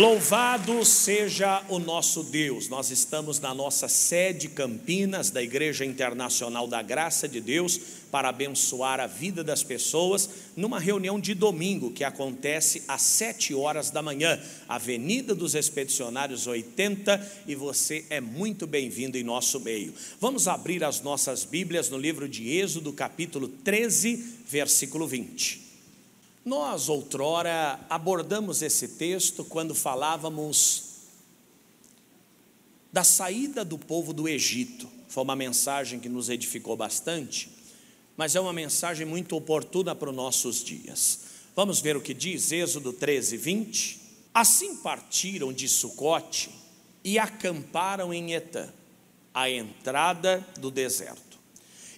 Louvado 0.00 0.82
seja 0.82 1.62
o 1.68 1.78
nosso 1.78 2.22
Deus. 2.22 2.70
Nós 2.70 2.90
estamos 2.90 3.38
na 3.38 3.54
nossa 3.54 3.86
sede 3.86 4.48
Campinas 4.48 5.28
da 5.28 5.42
Igreja 5.42 5.84
Internacional 5.84 6.66
da 6.66 6.80
Graça 6.80 7.28
de 7.28 7.38
Deus 7.38 7.78
para 8.10 8.30
abençoar 8.30 8.98
a 8.98 9.06
vida 9.06 9.44
das 9.44 9.62
pessoas 9.62 10.30
numa 10.56 10.80
reunião 10.80 11.20
de 11.20 11.34
domingo 11.34 11.90
que 11.90 12.02
acontece 12.02 12.82
às 12.88 13.02
sete 13.02 13.52
horas 13.52 13.90
da 13.90 14.00
manhã, 14.00 14.40
Avenida 14.66 15.34
dos 15.34 15.54
Expedicionários 15.54 16.46
80, 16.46 17.42
e 17.46 17.54
você 17.54 18.06
é 18.08 18.22
muito 18.22 18.66
bem-vindo 18.66 19.18
em 19.18 19.22
nosso 19.22 19.60
meio. 19.60 19.92
Vamos 20.18 20.48
abrir 20.48 20.82
as 20.82 21.02
nossas 21.02 21.44
Bíblias 21.44 21.90
no 21.90 21.98
livro 21.98 22.26
de 22.26 22.48
Êxodo, 22.48 22.90
capítulo 22.90 23.48
13, 23.48 24.16
versículo 24.48 25.06
20. 25.06 25.69
Nós, 26.44 26.88
outrora, 26.88 27.78
abordamos 27.90 28.62
esse 28.62 28.88
texto 28.88 29.44
quando 29.44 29.74
falávamos 29.74 30.84
da 32.90 33.04
saída 33.04 33.62
do 33.64 33.78
povo 33.78 34.12
do 34.12 34.26
Egito. 34.26 34.88
Foi 35.08 35.22
uma 35.22 35.36
mensagem 35.36 36.00
que 36.00 36.08
nos 36.08 36.30
edificou 36.30 36.76
bastante, 36.76 37.50
mas 38.16 38.34
é 38.34 38.40
uma 38.40 38.54
mensagem 38.54 39.06
muito 39.06 39.36
oportuna 39.36 39.94
para 39.94 40.08
os 40.08 40.16
nossos 40.16 40.64
dias. 40.64 41.20
Vamos 41.54 41.80
ver 41.80 41.96
o 41.96 42.00
que 42.00 42.14
diz 42.14 42.52
Êxodo 42.52 42.92
13, 42.92 43.36
20. 43.36 44.00
Assim 44.32 44.76
partiram 44.76 45.52
de 45.52 45.68
Sucote 45.68 46.50
e 47.04 47.18
acamparam 47.18 48.14
em 48.14 48.32
Etã, 48.32 48.68
à 49.34 49.50
entrada 49.50 50.46
do 50.58 50.70
deserto. 50.70 51.38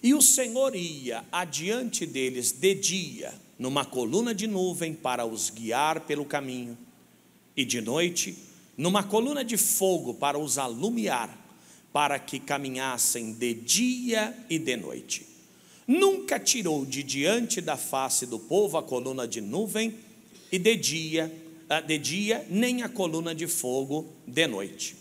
E 0.01 0.13
o 0.13 0.21
Senhor 0.21 0.75
ia 0.75 1.23
adiante 1.31 2.05
deles 2.05 2.51
de 2.51 2.75
dia, 2.75 3.33
numa 3.63 3.85
coluna 3.85 4.35
de 4.35 4.45
nuvem 4.45 4.93
para 4.93 5.25
os 5.25 5.49
guiar 5.49 6.01
pelo 6.01 6.25
caminho, 6.25 6.77
e 7.55 7.63
de 7.63 7.79
noite, 7.79 8.37
numa 8.77 9.03
coluna 9.03 9.41
de 9.41 9.55
fogo 9.55 10.15
para 10.15 10.37
os 10.37 10.57
alumiar, 10.57 11.29
para 11.93 12.19
que 12.19 12.41
caminhassem 12.41 13.31
de 13.31 13.53
dia 13.53 14.37
e 14.49 14.59
de 14.59 14.75
noite. 14.75 15.25
Nunca 15.87 16.37
tirou 16.37 16.85
de 16.85 17.03
diante 17.03 17.61
da 17.61 17.77
face 17.77 18.25
do 18.25 18.37
povo 18.37 18.77
a 18.77 18.83
coluna 18.83 19.25
de 19.25 19.39
nuvem, 19.39 19.97
e 20.51 20.59
de 20.59 20.75
dia, 20.75 21.33
ah, 21.69 21.79
de 21.79 21.97
dia 21.97 22.45
nem 22.49 22.83
a 22.83 22.89
coluna 22.89 23.33
de 23.33 23.47
fogo 23.47 24.09
de 24.27 24.45
noite. 24.45 24.93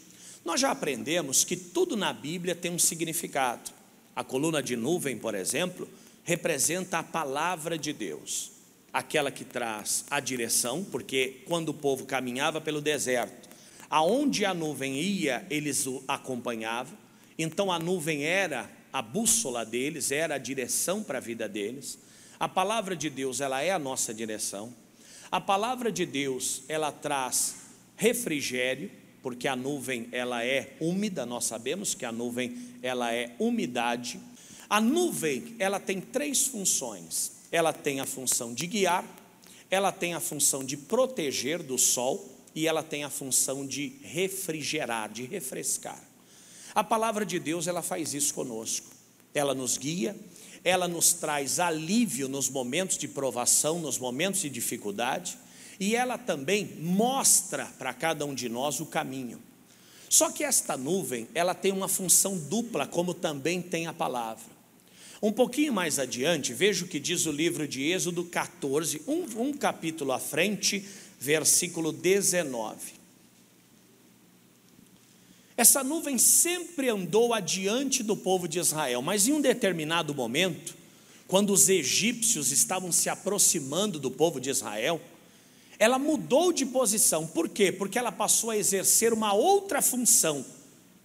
Nós 0.45 0.61
já 0.61 0.71
aprendemos 0.71 1.43
que 1.43 1.57
tudo 1.57 1.97
na 1.97 2.13
Bíblia 2.13 2.55
tem 2.55 2.71
um 2.71 2.79
significado. 2.79 3.73
A 4.15 4.23
coluna 4.23 4.63
de 4.63 4.77
nuvem, 4.77 5.19
por 5.19 5.35
exemplo, 5.35 5.89
representa 6.23 7.01
a 7.01 7.03
palavra 7.03 7.77
de 7.77 7.93
Deus, 7.93 8.52
aquela 8.93 9.31
que 9.31 9.45
traz 9.45 10.05
a 10.11 10.21
direção, 10.21 10.85
porque 10.85 11.43
quando 11.47 11.71
o 11.71 11.75
povo 11.75 12.05
caminhava 12.05 12.61
pelo 12.61 12.81
deserto, 12.81 13.49
aonde 13.89 14.45
a 14.45 14.53
nuvem 14.53 15.01
ia, 15.01 15.47
eles 15.49 15.87
o 15.87 16.03
acompanhavam, 16.07 16.97
então 17.39 17.73
a 17.73 17.79
nuvem 17.79 18.25
era 18.25 18.71
a 18.93 19.01
bússola 19.01 19.65
deles, 19.65 20.11
era 20.11 20.35
a 20.35 20.39
direção 20.39 21.03
para 21.03 21.19
a 21.19 21.21
vida 21.21 21.49
deles. 21.49 21.99
A 22.39 22.49
palavra 22.49 22.95
de 22.95 23.09
Deus, 23.09 23.41
ela 23.41 23.63
é 23.63 23.71
a 23.71 23.79
nossa 23.79 24.13
direção. 24.13 24.75
A 25.31 25.41
palavra 25.41 25.91
de 25.91 26.05
Deus, 26.05 26.63
ela 26.69 26.93
traz 26.93 27.57
refrigério, 27.97 28.91
porque 29.23 29.49
a 29.49 29.57
nuvem 29.57 30.09
ela 30.13 30.45
é 30.45 30.77
úmida, 30.81 31.25
nós 31.25 31.45
sabemos 31.45 31.95
que 31.95 32.05
a 32.05 32.13
nuvem 32.13 32.77
ela 32.83 33.15
é 33.15 33.35
umidade. 33.39 34.21
A 34.69 34.81
nuvem, 34.81 35.55
ela 35.59 35.79
tem 35.79 36.01
três 36.01 36.47
funções. 36.47 37.42
Ela 37.53 37.73
tem 37.73 38.01
a 38.01 38.07
função 38.07 38.53
de 38.53 38.67
guiar, 38.67 39.05
ela 39.71 39.93
tem 39.93 40.15
a 40.15 40.21
função 40.21 40.65
de 40.65 40.77
proteger 40.77 41.63
do 41.63 41.79
sol 41.79 42.29
e 42.55 42.67
ela 42.67 42.83
tem 42.83 43.05
a 43.05 43.11
função 43.11 43.67
de 43.67 43.97
refrigerar, 44.03 45.11
de 45.11 45.25
refrescar. 45.25 46.03
A 46.75 46.83
palavra 46.83 47.25
de 47.25 47.39
Deus, 47.39 47.67
ela 47.67 47.83
faz 47.83 48.15
isso 48.15 48.35
conosco. 48.35 48.87
Ela 49.35 49.55
nos 49.55 49.77
guia, 49.79 50.17
ela 50.65 50.87
nos 50.87 51.13
traz 51.13 51.59
alívio 51.59 52.29
nos 52.29 52.49
momentos 52.49 52.97
de 52.99 53.09
provação, 53.09 53.79
nos 53.79 53.99
momentos 53.99 54.41
de 54.41 54.51
dificuldade, 54.51 55.39
e 55.81 55.97
ela 55.97 56.17
também 56.17 56.77
mostra 56.79 57.67
para 57.79 57.93
cada 57.93 58.25
um 58.25 58.35
de 58.35 58.49
nós 58.49 58.81
o 58.81 58.87
caminho. 58.87 59.41
Só 60.09 60.31
que 60.31 60.45
esta 60.45 60.77
nuvem, 60.77 61.27
ela 61.35 61.55
tem 61.55 61.73
uma 61.73 61.89
função 61.89 62.37
dupla, 62.37 62.87
como 62.87 63.15
também 63.15 63.63
tem 63.63 63.87
a 63.87 63.93
palavra. 63.95 64.52
Um 65.23 65.31
pouquinho 65.31 65.73
mais 65.73 66.01
adiante, 66.01 66.53
veja 66.53 66.85
o 66.85 66.89
que 66.89 66.99
diz 66.99 67.27
o 67.27 67.31
livro 67.31 67.69
de 67.69 67.81
Êxodo 67.85 68.25
14, 68.25 69.03
um, 69.07 69.25
um 69.41 69.53
capítulo 69.53 70.11
à 70.11 70.19
frente, 70.19 70.85
versículo 71.21 71.93
19. 71.93 72.95
Essa 75.57 75.85
nuvem 75.85 76.19
sempre 76.19 76.89
andou 76.89 77.33
adiante 77.33 78.03
do 78.03 78.17
povo 78.17 78.49
de 78.49 78.59
Israel, 78.59 79.01
mas 79.01 79.29
em 79.29 79.33
um 79.33 79.41
determinado 79.41 80.13
momento, 80.13 80.75
quando 81.29 81.53
os 81.53 81.69
egípcios 81.69 82.51
estavam 82.51 82.91
se 82.91 83.09
aproximando 83.09 84.01
do 84.01 84.11
povo 84.11 84.41
de 84.41 84.51
Israel, 84.51 85.01
ela 85.79 86.01
mudou 86.01 86.53
de 86.53 86.67
posição. 86.67 87.29
Por 87.29 87.49
quê? 87.49 87.71
Porque 87.71 87.97
ela 87.97 88.11
passou 88.11 88.51
a 88.51 88.57
exercer 88.57 89.13
uma 89.13 89.33
outra 89.33 89.81
função 89.81 90.45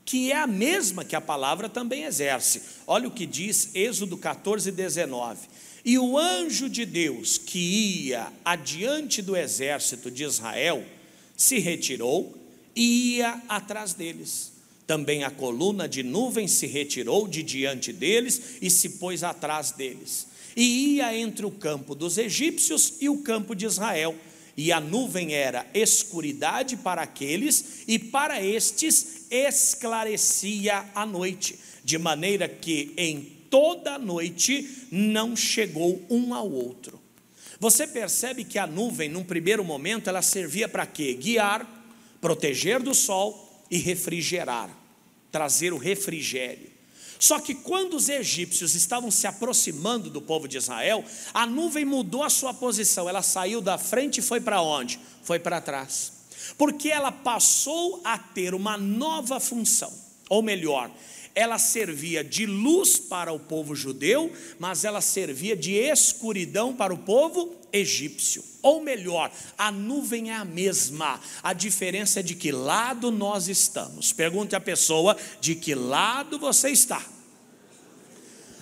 que 0.07 0.31
é 0.31 0.37
a 0.37 0.47
mesma 0.47 1.03
que 1.03 1.17
a 1.17 1.21
palavra 1.21 1.67
também 1.67 2.03
exerce. 2.03 2.61
Olha 2.87 3.09
o 3.09 3.11
que 3.11 3.25
diz 3.25 3.71
Êxodo 3.75 4.15
14, 4.17 4.71
19. 4.71 5.49
E 5.83 5.99
o 5.99 6.17
anjo 6.17 6.69
de 6.69 6.85
Deus 6.85 7.37
que 7.37 7.59
ia 7.59 8.31
adiante 8.45 9.21
do 9.21 9.35
exército 9.35 10.09
de 10.09 10.23
Israel 10.23 10.81
se 11.35 11.59
retirou 11.59 12.33
e 12.73 13.17
ia 13.17 13.41
atrás 13.49 13.93
deles. 13.93 14.53
Também 14.87 15.25
a 15.25 15.29
coluna 15.29 15.89
de 15.89 16.03
nuvem 16.03 16.47
se 16.47 16.67
retirou 16.67 17.27
de 17.27 17.43
diante 17.43 17.91
deles 17.91 18.55
e 18.61 18.69
se 18.69 18.91
pôs 18.91 19.23
atrás 19.23 19.71
deles. 19.71 20.27
E 20.55 20.95
ia 20.95 21.17
entre 21.17 21.45
o 21.45 21.51
campo 21.51 21.93
dos 21.93 22.17
egípcios 22.17 22.93
e 23.01 23.09
o 23.09 23.17
campo 23.23 23.53
de 23.53 23.65
Israel 23.65 24.15
e 24.57 24.71
a 24.71 24.79
nuvem 24.79 25.35
era 25.35 25.67
escuridade 25.71 26.75
para 26.75 27.03
aqueles, 27.03 27.83
e 27.87 27.99
para 27.99 28.43
estes 28.43 29.16
esclarecia 29.29 30.89
a 30.93 31.05
noite, 31.05 31.59
de 31.83 31.97
maneira 31.97 32.47
que 32.47 32.93
em 32.97 33.21
toda 33.49 33.95
a 33.95 33.99
noite 33.99 34.87
não 34.91 35.35
chegou 35.35 36.05
um 36.09 36.33
ao 36.33 36.49
outro. 36.51 37.01
Você 37.59 37.87
percebe 37.87 38.43
que 38.43 38.59
a 38.59 38.67
nuvem, 38.67 39.09
num 39.09 39.23
primeiro 39.23 39.63
momento, 39.63 40.09
ela 40.09 40.21
servia 40.21 40.69
para 40.69 40.85
quê? 40.85 41.13
Guiar, 41.13 41.65
proteger 42.21 42.81
do 42.81 42.93
sol 42.93 43.65
e 43.69 43.77
refrigerar, 43.77 44.69
trazer 45.31 45.73
o 45.73 45.77
refrigério. 45.77 46.77
Só 47.19 47.39
que 47.39 47.55
quando 47.55 47.95
os 47.95 48.09
egípcios 48.09 48.75
estavam 48.75 49.09
se 49.09 49.25
aproximando 49.25 50.09
do 50.09 50.21
povo 50.21 50.47
de 50.47 50.57
Israel, 50.57 51.03
a 51.33 51.47
nuvem 51.47 51.83
mudou 51.83 52.21
a 52.21 52.29
sua 52.29 52.53
posição, 52.53 53.09
ela 53.09 53.23
saiu 53.23 53.59
da 53.59 53.77
frente 53.77 54.19
e 54.19 54.23
foi 54.23 54.39
para 54.39 54.61
onde? 54.61 54.99
Foi 55.23 55.39
para 55.39 55.59
trás. 55.59 56.16
Porque 56.57 56.89
ela 56.89 57.11
passou 57.11 58.01
a 58.03 58.17
ter 58.17 58.53
uma 58.53 58.77
nova 58.77 59.39
função, 59.39 59.93
ou 60.29 60.41
melhor, 60.41 60.91
ela 61.37 61.59
servia 61.59 62.23
de 62.23 62.47
luz 62.47 62.97
para 62.97 63.31
o 63.31 63.39
povo 63.39 63.75
judeu, 63.75 64.31
mas 64.57 64.83
ela 64.83 65.01
servia 65.01 65.55
de 65.55 65.73
escuridão 65.73 66.75
para 66.75 66.91
o 66.91 66.97
povo 66.97 67.55
egípcio. 67.71 68.43
Ou 68.63 68.81
melhor, 68.81 69.31
a 69.55 69.71
nuvem 69.71 70.31
é 70.31 70.33
a 70.33 70.43
mesma, 70.43 71.21
a 71.43 71.53
diferença 71.53 72.21
é 72.21 72.23
de 72.23 72.33
que 72.33 72.51
lado 72.51 73.11
nós 73.11 73.47
estamos. 73.47 74.11
Pergunte 74.11 74.55
à 74.55 74.59
pessoa 74.59 75.15
de 75.39 75.53
que 75.53 75.75
lado 75.75 76.39
você 76.39 76.71
está. 76.71 77.05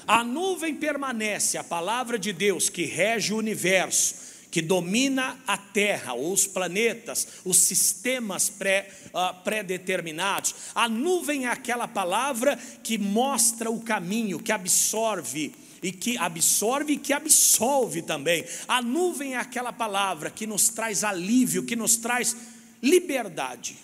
A 0.05 0.21
nuvem 0.21 0.75
permanece, 0.75 1.57
a 1.57 1.63
palavra 1.63 2.19
de 2.19 2.33
Deus 2.33 2.69
que 2.69 2.83
rege 2.83 3.33
o 3.33 3.37
universo, 3.37 4.24
que 4.55 4.61
domina 4.61 5.37
a 5.45 5.57
Terra, 5.57 6.13
os 6.13 6.47
planetas, 6.47 7.27
os 7.43 7.57
sistemas 7.57 8.47
pré, 8.47 8.89
uh, 9.07 9.43
pré-determinados. 9.43 10.55
A 10.73 10.87
nuvem 10.87 11.45
é 11.45 11.49
aquela 11.49 11.89
palavra 11.89 12.57
que 12.81 12.97
mostra 12.97 13.69
o 13.69 13.81
caminho, 13.81 14.39
que 14.39 14.53
absorve 14.53 15.53
e 15.83 15.91
que 15.91 16.17
absorve 16.17 16.93
e 16.93 16.97
que 16.97 17.11
absolve 17.11 18.01
também. 18.01 18.45
A 18.65 18.81
nuvem 18.81 19.33
é 19.33 19.37
aquela 19.37 19.73
palavra 19.73 20.31
que 20.31 20.47
nos 20.47 20.69
traz 20.69 21.03
alívio, 21.03 21.65
que 21.65 21.75
nos 21.75 21.97
traz 21.97 22.37
liberdade, 22.81 23.75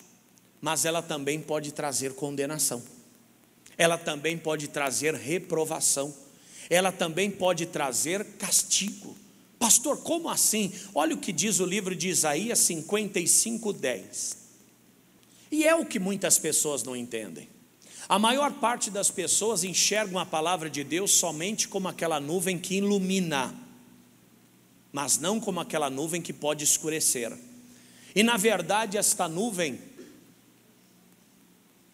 mas 0.62 0.86
ela 0.86 1.02
também 1.02 1.42
pode 1.42 1.74
trazer 1.74 2.14
condenação, 2.14 2.82
ela 3.78 3.98
também 3.98 4.38
pode 4.38 4.70
trazer 4.70 5.16
reprovação, 5.16 6.16
ela 6.70 6.94
também 6.94 7.30
pode 7.30 7.66
trazer 7.66 8.24
castigo. 8.38 9.20
Pastor, 9.62 10.02
como 10.02 10.28
assim? 10.28 10.74
Olha 10.92 11.14
o 11.14 11.20
que 11.20 11.32
diz 11.32 11.60
o 11.60 11.66
livro 11.68 11.96
de 11.96 12.10
Isaías 12.10 12.58
55, 12.58 13.72
10. 13.72 14.38
E 15.52 15.64
é 15.64 15.76
o 15.76 15.86
que 15.86 16.00
muitas 16.00 16.40
pessoas 16.40 16.82
não 16.82 16.96
entendem. 16.96 17.48
A 18.10 18.18
maior 18.18 18.54
parte 18.54 18.90
das 18.90 19.12
pessoas 19.12 19.64
enxergam 19.64 20.18
a 20.18 20.26
palavra 20.26 20.68
de 20.68 20.84
Deus 20.84 21.12
somente 21.12 21.68
como 21.68 21.88
aquela 21.88 22.20
nuvem 22.20 22.58
que 22.58 22.78
ilumina, 22.78 23.54
mas 24.92 25.20
não 25.20 25.40
como 25.40 25.60
aquela 25.60 25.92
nuvem 25.92 26.24
que 26.24 26.34
pode 26.34 26.64
escurecer. 26.64 27.32
E 28.16 28.24
na 28.24 28.38
verdade, 28.38 28.98
esta 28.98 29.28
nuvem, 29.30 29.80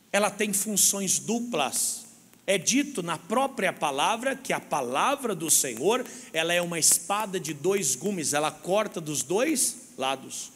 ela 0.10 0.32
tem 0.32 0.54
funções 0.54 1.20
duplas. 1.20 2.07
É 2.48 2.58
dito 2.58 3.04
na 3.04 3.18
própria 3.18 3.74
palavra 3.74 4.34
que 4.34 4.54
a 4.54 4.60
palavra 4.60 5.36
do 5.36 5.52
Senhor, 5.52 6.06
ela 6.32 6.54
é 6.54 6.62
uma 6.62 6.80
espada 6.80 7.38
de 7.38 7.54
dois 7.54 7.94
gumes, 7.94 8.34
ela 8.34 8.50
corta 8.50 9.02
dos 9.02 9.22
dois 9.22 9.92
lados. 9.98 10.54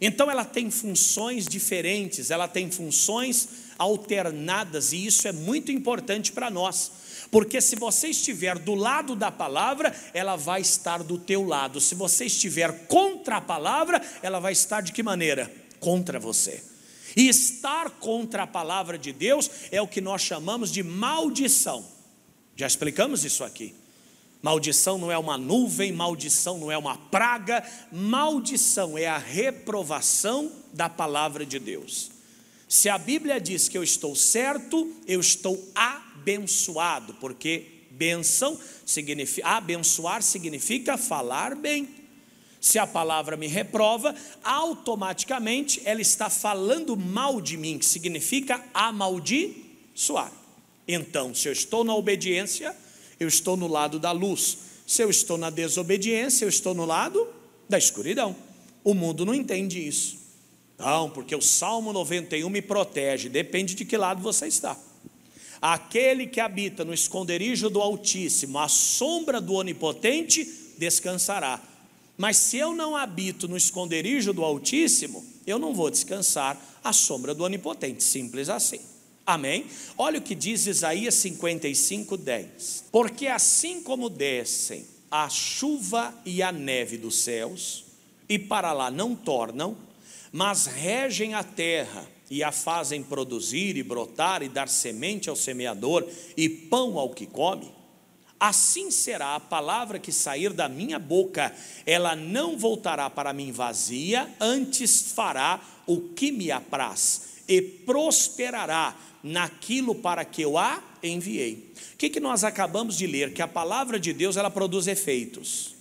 Então 0.00 0.28
ela 0.28 0.44
tem 0.44 0.72
funções 0.72 1.46
diferentes, 1.46 2.32
ela 2.32 2.48
tem 2.48 2.68
funções 2.68 3.48
alternadas, 3.78 4.92
e 4.92 5.06
isso 5.06 5.28
é 5.28 5.32
muito 5.32 5.70
importante 5.70 6.32
para 6.32 6.50
nós. 6.50 6.90
Porque 7.30 7.60
se 7.60 7.76
você 7.76 8.08
estiver 8.08 8.58
do 8.58 8.74
lado 8.74 9.14
da 9.14 9.30
palavra, 9.30 9.94
ela 10.12 10.34
vai 10.34 10.62
estar 10.62 11.02
do 11.04 11.16
teu 11.16 11.46
lado. 11.46 11.80
Se 11.80 11.94
você 11.94 12.24
estiver 12.24 12.86
contra 12.86 13.36
a 13.36 13.40
palavra, 13.40 14.02
ela 14.20 14.40
vai 14.40 14.52
estar 14.52 14.80
de 14.80 14.92
que 14.92 15.02
maneira? 15.02 15.48
Contra 15.78 16.18
você. 16.18 16.69
E 17.16 17.28
estar 17.28 17.90
contra 17.90 18.44
a 18.44 18.46
palavra 18.46 18.98
de 18.98 19.12
Deus 19.12 19.50
é 19.70 19.80
o 19.80 19.88
que 19.88 20.00
nós 20.00 20.22
chamamos 20.22 20.70
de 20.70 20.82
maldição. 20.82 21.84
Já 22.56 22.66
explicamos 22.66 23.24
isso 23.24 23.42
aqui. 23.42 23.74
Maldição 24.42 24.96
não 24.96 25.12
é 25.12 25.18
uma 25.18 25.36
nuvem, 25.36 25.92
maldição 25.92 26.58
não 26.58 26.72
é 26.72 26.78
uma 26.78 26.96
praga, 26.96 27.62
maldição 27.92 28.96
é 28.96 29.06
a 29.06 29.18
reprovação 29.18 30.50
da 30.72 30.88
palavra 30.88 31.44
de 31.44 31.58
Deus. 31.58 32.10
Se 32.66 32.88
a 32.88 32.96
Bíblia 32.96 33.40
diz 33.40 33.68
que 33.68 33.76
eu 33.76 33.82
estou 33.82 34.14
certo, 34.14 34.90
eu 35.06 35.20
estou 35.20 35.62
abençoado, 35.74 37.14
porque 37.14 37.66
benção 37.90 38.58
significa 38.86 39.46
abençoar 39.48 40.22
significa 40.22 40.96
falar 40.96 41.54
bem. 41.54 41.99
Se 42.60 42.78
a 42.78 42.86
palavra 42.86 43.36
me 43.36 43.46
reprova, 43.46 44.14
automaticamente 44.44 45.80
ela 45.84 46.00
está 46.00 46.28
falando 46.28 46.96
mal 46.96 47.40
de 47.40 47.56
mim, 47.56 47.78
que 47.78 47.86
significa 47.86 48.62
amaldiçoar. 48.74 50.30
Então, 50.86 51.34
se 51.34 51.48
eu 51.48 51.52
estou 51.52 51.84
na 51.84 51.94
obediência, 51.94 52.76
eu 53.18 53.28
estou 53.28 53.56
no 53.56 53.66
lado 53.66 53.98
da 53.98 54.12
luz. 54.12 54.58
Se 54.86 55.02
eu 55.02 55.08
estou 55.08 55.38
na 55.38 55.48
desobediência, 55.48 56.44
eu 56.44 56.48
estou 56.48 56.74
no 56.74 56.84
lado 56.84 57.26
da 57.68 57.78
escuridão. 57.78 58.36
O 58.84 58.92
mundo 58.92 59.24
não 59.24 59.34
entende 59.34 59.86
isso. 59.86 60.18
Não, 60.78 61.08
porque 61.10 61.36
o 61.36 61.42
Salmo 61.42 61.92
91 61.92 62.48
me 62.48 62.62
protege, 62.62 63.28
depende 63.28 63.74
de 63.74 63.84
que 63.84 63.96
lado 63.96 64.22
você 64.22 64.46
está. 64.46 64.76
Aquele 65.60 66.26
que 66.26 66.40
habita 66.40 66.84
no 66.84 66.94
esconderijo 66.94 67.68
do 67.68 67.80
Altíssimo, 67.80 68.58
a 68.58 68.66
sombra 68.66 69.40
do 69.40 69.52
Onipotente, 69.54 70.44
descansará. 70.78 71.60
Mas 72.20 72.36
se 72.36 72.58
eu 72.58 72.74
não 72.74 72.94
habito 72.94 73.48
no 73.48 73.56
esconderijo 73.56 74.34
do 74.34 74.44
Altíssimo, 74.44 75.24
eu 75.46 75.58
não 75.58 75.72
vou 75.72 75.90
descansar 75.90 76.54
à 76.84 76.92
sombra 76.92 77.34
do 77.34 77.44
Onipotente, 77.44 78.04
simples 78.04 78.50
assim. 78.50 78.78
Amém? 79.24 79.64
Olha 79.96 80.18
o 80.18 80.22
que 80.22 80.34
diz 80.34 80.66
Isaías 80.66 81.14
55, 81.14 82.18
10. 82.18 82.84
Porque 82.92 83.26
assim 83.26 83.82
como 83.82 84.10
descem 84.10 84.84
a 85.10 85.30
chuva 85.30 86.14
e 86.26 86.42
a 86.42 86.52
neve 86.52 86.98
dos 86.98 87.16
céus, 87.20 87.86
e 88.28 88.38
para 88.38 88.74
lá 88.74 88.90
não 88.90 89.16
tornam, 89.16 89.74
mas 90.30 90.66
regem 90.66 91.32
a 91.32 91.42
terra 91.42 92.06
e 92.30 92.44
a 92.44 92.52
fazem 92.52 93.02
produzir 93.02 93.78
e 93.78 93.82
brotar 93.82 94.42
e 94.42 94.48
dar 94.50 94.68
semente 94.68 95.30
ao 95.30 95.36
semeador 95.36 96.06
e 96.36 96.50
pão 96.50 96.98
ao 96.98 97.08
que 97.08 97.24
come, 97.24 97.79
assim 98.40 98.90
será 98.90 99.36
a 99.36 99.40
palavra 99.40 99.98
que 99.98 100.10
sair 100.10 100.52
da 100.52 100.66
minha 100.66 100.98
boca, 100.98 101.54
ela 101.84 102.16
não 102.16 102.56
voltará 102.56 103.10
para 103.10 103.34
mim 103.34 103.52
vazia, 103.52 104.28
antes 104.40 105.12
fará 105.12 105.60
o 105.86 106.00
que 106.00 106.32
me 106.32 106.50
apraz 106.50 107.42
e 107.46 107.60
prosperará 107.60 108.96
naquilo 109.22 109.94
para 109.94 110.24
que 110.24 110.40
eu 110.40 110.56
a 110.56 110.82
enviei. 111.02 111.72
O 111.92 111.96
que, 111.98 112.08
que 112.08 112.20
nós 112.20 112.42
acabamos 112.42 112.96
de 112.96 113.06
ler? 113.06 113.34
Que 113.34 113.42
a 113.42 113.48
palavra 113.48 114.00
de 114.00 114.12
Deus 114.12 114.36
ela 114.36 114.50
produz 114.50 114.86
efeitos. 114.86 115.74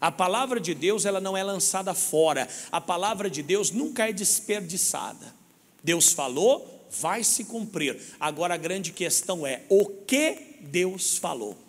A 0.00 0.10
palavra 0.10 0.60
de 0.60 0.74
Deus 0.74 1.04
ela 1.04 1.20
não 1.20 1.36
é 1.36 1.42
lançada 1.42 1.94
fora. 1.94 2.48
A 2.72 2.80
palavra 2.80 3.30
de 3.30 3.42
Deus 3.42 3.70
nunca 3.70 4.08
é 4.08 4.12
desperdiçada. 4.12 5.34
Deus 5.82 6.12
falou, 6.12 6.88
vai 6.90 7.22
se 7.22 7.44
cumprir. 7.44 7.98
Agora 8.18 8.54
a 8.54 8.58
grande 8.58 8.92
questão 8.92 9.46
é 9.46 9.62
o 9.68 9.86
que 9.86 10.58
Deus 10.60 11.16
falou. 11.18 11.63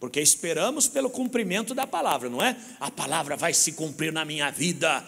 Porque 0.00 0.20
esperamos 0.20 0.88
pelo 0.88 1.10
cumprimento 1.10 1.74
da 1.74 1.86
palavra, 1.86 2.30
não 2.30 2.42
é? 2.42 2.56
A 2.80 2.90
palavra 2.90 3.36
vai 3.36 3.52
se 3.52 3.72
cumprir 3.72 4.10
na 4.10 4.24
minha 4.24 4.50
vida. 4.50 5.04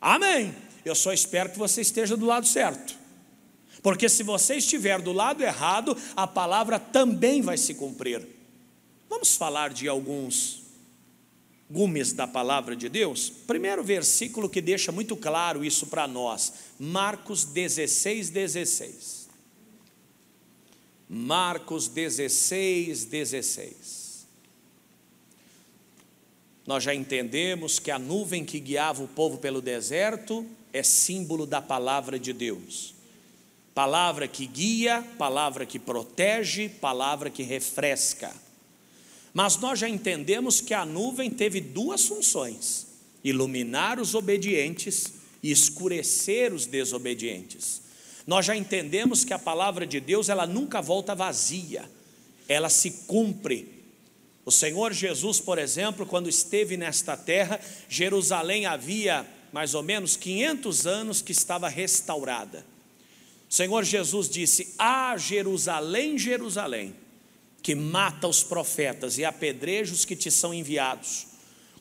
Amém. 0.00 0.54
Eu 0.84 0.94
só 0.94 1.12
espero 1.12 1.50
que 1.50 1.58
você 1.58 1.80
esteja 1.80 2.16
do 2.16 2.24
lado 2.24 2.46
certo. 2.46 2.96
Porque 3.82 4.08
se 4.08 4.22
você 4.22 4.54
estiver 4.54 5.02
do 5.02 5.12
lado 5.12 5.42
errado, 5.42 5.96
a 6.14 6.26
palavra 6.26 6.78
também 6.78 7.42
vai 7.42 7.58
se 7.58 7.74
cumprir. 7.74 8.24
Vamos 9.08 9.36
falar 9.36 9.70
de 9.70 9.88
alguns 9.88 10.62
gumes 11.68 12.12
da 12.12 12.26
palavra 12.26 12.76
de 12.76 12.88
Deus? 12.88 13.30
Primeiro 13.30 13.82
versículo 13.82 14.48
que 14.48 14.60
deixa 14.60 14.92
muito 14.92 15.16
claro 15.16 15.64
isso 15.64 15.86
para 15.88 16.06
nós, 16.06 16.52
Marcos 16.78 17.44
16, 17.44 18.30
16. 18.30 19.17
Marcos 21.08 21.88
16, 21.88 23.06
16. 23.06 24.26
Nós 26.66 26.84
já 26.84 26.94
entendemos 26.94 27.78
que 27.78 27.90
a 27.90 27.98
nuvem 27.98 28.44
que 28.44 28.60
guiava 28.60 29.02
o 29.02 29.08
povo 29.08 29.38
pelo 29.38 29.62
deserto 29.62 30.44
é 30.70 30.82
símbolo 30.82 31.46
da 31.46 31.62
palavra 31.62 32.18
de 32.18 32.34
Deus. 32.34 32.94
Palavra 33.74 34.28
que 34.28 34.46
guia, 34.46 35.02
palavra 35.16 35.64
que 35.64 35.78
protege, 35.78 36.68
palavra 36.68 37.30
que 37.30 37.42
refresca. 37.42 38.34
Mas 39.32 39.56
nós 39.56 39.78
já 39.78 39.88
entendemos 39.88 40.60
que 40.60 40.74
a 40.74 40.84
nuvem 40.84 41.30
teve 41.30 41.58
duas 41.60 42.04
funções: 42.04 42.86
iluminar 43.24 43.98
os 43.98 44.14
obedientes 44.14 45.14
e 45.42 45.50
escurecer 45.50 46.52
os 46.52 46.66
desobedientes. 46.66 47.87
Nós 48.28 48.44
já 48.44 48.54
entendemos 48.54 49.24
que 49.24 49.32
a 49.32 49.38
palavra 49.38 49.86
de 49.86 50.00
Deus, 50.00 50.28
ela 50.28 50.46
nunca 50.46 50.82
volta 50.82 51.14
vazia, 51.14 51.90
ela 52.46 52.68
se 52.68 52.90
cumpre. 53.06 53.86
O 54.44 54.50
Senhor 54.50 54.92
Jesus, 54.92 55.40
por 55.40 55.56
exemplo, 55.56 56.04
quando 56.04 56.28
esteve 56.28 56.76
nesta 56.76 57.16
terra, 57.16 57.58
Jerusalém 57.88 58.66
havia 58.66 59.26
mais 59.50 59.72
ou 59.72 59.82
menos 59.82 60.14
500 60.14 60.86
anos 60.86 61.22
que 61.22 61.32
estava 61.32 61.70
restaurada. 61.70 62.66
O 63.48 63.54
Senhor 63.54 63.82
Jesus 63.82 64.28
disse: 64.28 64.74
Ah, 64.78 65.16
Jerusalém, 65.16 66.18
Jerusalém, 66.18 66.94
que 67.62 67.74
mata 67.74 68.28
os 68.28 68.42
profetas 68.42 69.16
e 69.16 69.24
apedreja 69.24 69.94
os 69.94 70.04
que 70.04 70.14
te 70.14 70.30
são 70.30 70.52
enviados. 70.52 71.28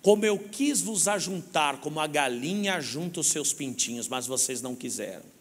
Como 0.01 0.25
eu 0.25 0.39
quis 0.39 0.79
vos 0.79 1.09
ajuntar, 1.09 1.81
como 1.81 1.99
a 1.99 2.07
galinha 2.07 2.79
junta 2.79 3.19
os 3.19 3.27
seus 3.27 3.51
pintinhos, 3.51 4.07
mas 4.07 4.25
vocês 4.25 4.61
não 4.61 4.73
quiseram. 4.73 5.36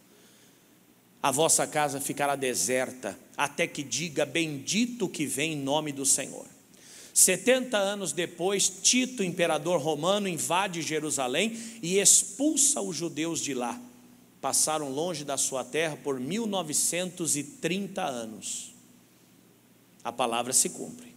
A 1.27 1.33
vossa 1.33 1.67
casa 1.67 2.01
ficará 2.01 2.37
deserta, 2.37 3.19
até 3.37 3.67
que 3.67 3.83
diga: 3.83 4.25
Bendito 4.25 5.09
que 5.09 5.27
vem 5.27 5.55
em 5.55 5.57
nome 5.57 5.91
do 5.91 6.07
Senhor. 6.07 6.47
70 7.13 7.77
anos 7.77 8.13
depois, 8.13 8.69
Tito, 8.69 9.25
imperador 9.25 9.81
romano, 9.81 10.29
invade 10.29 10.83
Jerusalém 10.83 11.59
e 11.83 11.99
expulsa 11.99 12.81
os 12.81 12.95
judeus 12.95 13.41
de 13.41 13.55
lá 13.55 13.77
passaram 14.41 14.89
longe 14.91 15.25
da 15.25 15.37
sua 15.37 15.65
terra 15.65 15.97
por 15.97 16.21
1930 16.21 18.01
anos. 18.01 18.73
A 20.05 20.13
palavra 20.13 20.53
se 20.53 20.69
cumpre. 20.69 21.17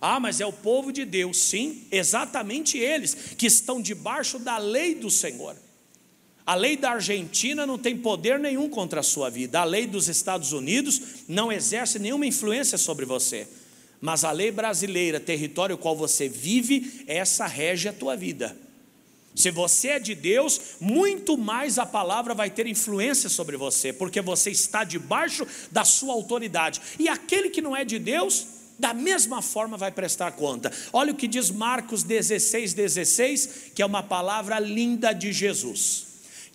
Ah, 0.00 0.20
mas 0.20 0.40
é 0.40 0.46
o 0.46 0.52
povo 0.52 0.92
de 0.92 1.04
Deus, 1.04 1.38
sim, 1.38 1.88
exatamente 1.90 2.78
eles 2.78 3.34
que 3.36 3.46
estão 3.46 3.82
debaixo 3.82 4.38
da 4.38 4.58
lei 4.58 4.94
do 4.94 5.10
Senhor. 5.10 5.56
A 6.48 6.54
lei 6.54 6.78
da 6.78 6.92
Argentina 6.92 7.66
não 7.66 7.76
tem 7.76 7.94
poder 7.94 8.40
nenhum 8.40 8.70
contra 8.70 9.00
a 9.00 9.02
sua 9.02 9.28
vida, 9.28 9.60
a 9.60 9.64
lei 9.64 9.86
dos 9.86 10.08
Estados 10.08 10.50
Unidos 10.50 10.98
não 11.28 11.52
exerce 11.52 11.98
nenhuma 11.98 12.24
influência 12.24 12.78
sobre 12.78 13.04
você, 13.04 13.46
mas 14.00 14.24
a 14.24 14.32
lei 14.32 14.50
brasileira, 14.50 15.20
território 15.20 15.76
qual 15.76 15.94
você 15.94 16.26
vive, 16.26 17.04
essa 17.06 17.46
rege 17.46 17.90
a 17.90 17.92
tua 17.92 18.16
vida. 18.16 18.56
Se 19.34 19.50
você 19.50 19.88
é 19.88 19.98
de 20.00 20.14
Deus, 20.14 20.76
muito 20.80 21.36
mais 21.36 21.78
a 21.78 21.84
palavra 21.84 22.32
vai 22.32 22.48
ter 22.48 22.66
influência 22.66 23.28
sobre 23.28 23.58
você, 23.58 23.92
porque 23.92 24.22
você 24.22 24.50
está 24.50 24.84
debaixo 24.84 25.46
da 25.70 25.84
sua 25.84 26.14
autoridade. 26.14 26.80
E 26.98 27.10
aquele 27.10 27.50
que 27.50 27.60
não 27.60 27.76
é 27.76 27.84
de 27.84 27.98
Deus, 27.98 28.46
da 28.78 28.94
mesma 28.94 29.42
forma 29.42 29.76
vai 29.76 29.92
prestar 29.92 30.32
conta. 30.32 30.72
Olha 30.94 31.12
o 31.12 31.14
que 31.14 31.28
diz 31.28 31.50
Marcos 31.50 32.02
16, 32.04 32.72
16, 32.72 33.48
que 33.74 33.82
é 33.82 33.86
uma 33.86 34.02
palavra 34.02 34.58
linda 34.58 35.12
de 35.12 35.30
Jesus. 35.30 36.07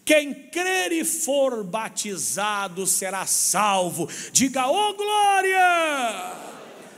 Quem 0.05 0.33
crer 0.33 0.91
e 0.91 1.05
for 1.05 1.63
batizado 1.63 2.85
será 2.85 3.25
salvo. 3.25 4.09
Diga, 4.31 4.67
oh, 4.67 4.93
glória! 4.93 6.35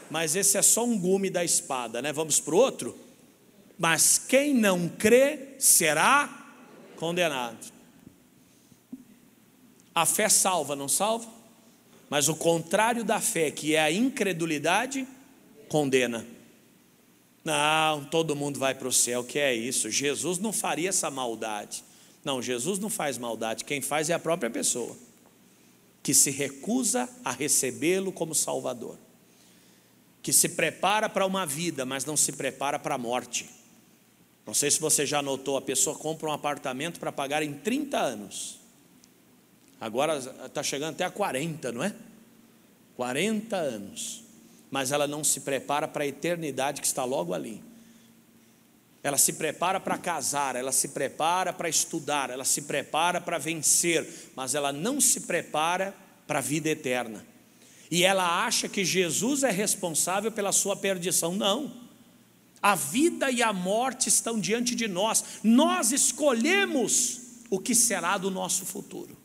Mas 0.10 0.36
esse 0.36 0.58
é 0.58 0.62
só 0.62 0.84
um 0.84 0.98
gume 0.98 1.30
da 1.30 1.44
espada, 1.44 2.02
né? 2.02 2.12
Vamos 2.12 2.40
para 2.40 2.56
o 2.56 2.58
outro? 2.58 2.98
Mas 3.78 4.18
quem 4.18 4.54
não 4.54 4.88
crê 4.88 5.56
será 5.60 6.48
condenado. 6.96 7.74
A 9.94 10.06
fé 10.06 10.28
salva, 10.28 10.76
não 10.76 10.88
salva? 10.88 11.30
Mas 12.10 12.28
o 12.28 12.36
contrário 12.36 13.04
da 13.04 13.20
fé, 13.20 13.52
que 13.52 13.76
é 13.76 13.82
a 13.82 13.92
incredulidade, 13.92 15.08
condena. 15.68 16.26
Não, 17.44 18.06
todo 18.06 18.36
mundo 18.36 18.60
vai 18.60 18.74
para 18.74 18.88
o 18.88 18.94
céu, 18.94 19.24
que 19.24 19.38
é 19.38 19.54
isso? 19.54 19.90
Jesus 19.90 20.40
não 20.40 20.52
faria 20.52 20.90
essa 20.90 21.12
maldade. 21.12 21.84
Não, 22.26 22.42
Jesus 22.42 22.80
não 22.80 22.90
faz 22.90 23.20
maldade, 23.20 23.64
quem 23.64 23.82
faz 23.82 24.10
é 24.10 24.14
a 24.14 24.20
própria 24.20 24.50
pessoa, 24.50 24.98
que 26.02 26.12
se 26.12 26.32
recusa 26.32 27.08
a 27.24 27.32
recebê-lo 27.32 28.12
como 28.12 28.34
Salvador, 28.34 28.98
que 30.24 30.34
se 30.34 30.50
prepara 30.50 31.08
para 31.08 31.24
uma 31.24 31.46
vida, 31.46 31.86
mas 31.86 32.04
não 32.04 32.18
se 32.18 32.32
prepara 32.32 32.80
para 32.80 32.96
a 32.96 32.98
morte. 32.98 33.48
Não 34.44 34.56
sei 34.56 34.72
se 34.72 34.80
você 34.80 35.06
já 35.06 35.22
notou, 35.22 35.56
a 35.56 35.62
pessoa 35.62 35.96
compra 35.96 36.28
um 36.28 36.34
apartamento 36.34 37.00
para 37.00 37.12
pagar 37.12 37.44
em 37.44 37.54
30 37.54 37.98
anos. 37.98 38.60
Agora 39.80 40.18
está 40.18 40.64
chegando 40.64 40.96
até 40.96 41.04
a 41.04 41.12
40, 41.12 41.72
não 41.72 41.84
é? 41.84 41.94
40 42.96 43.56
anos. 43.56 44.24
Mas 44.72 44.92
ela 44.92 45.08
não 45.08 45.24
se 45.24 45.42
prepara 45.42 45.88
para 45.88 46.04
a 46.04 46.08
eternidade 46.08 46.82
que 46.82 46.88
está 46.88 47.04
logo 47.04 47.36
ali. 47.36 47.62
Ela 49.06 49.20
se 49.20 49.34
prepara 49.34 49.80
para 49.80 50.00
casar, 50.00 50.56
ela 50.56 50.72
se 50.72 50.88
prepara 50.88 51.54
para 51.54 51.70
estudar, 51.70 52.32
ela 52.32 52.44
se 52.44 52.64
prepara 52.64 53.22
para 53.22 53.38
vencer, 53.38 54.32
mas 54.36 54.56
ela 54.56 54.74
não 54.74 55.00
se 55.00 55.22
prepara 55.22 55.96
para 56.26 56.40
a 56.40 56.42
vida 56.42 56.70
eterna. 56.70 57.24
E 57.92 58.04
ela 58.04 58.44
acha 58.44 58.68
que 58.68 58.84
Jesus 58.84 59.44
é 59.44 59.52
responsável 59.52 60.32
pela 60.32 60.52
sua 60.52 60.76
perdição. 60.76 61.36
Não. 61.36 61.72
A 62.60 62.74
vida 62.74 63.30
e 63.30 63.44
a 63.44 63.54
morte 63.54 64.10
estão 64.10 64.40
diante 64.40 64.74
de 64.74 64.88
nós. 64.88 65.24
Nós 65.44 65.92
escolhemos 65.92 67.22
o 67.52 67.60
que 67.60 67.76
será 67.76 68.18
do 68.18 68.32
nosso 68.32 68.66
futuro. 68.66 69.16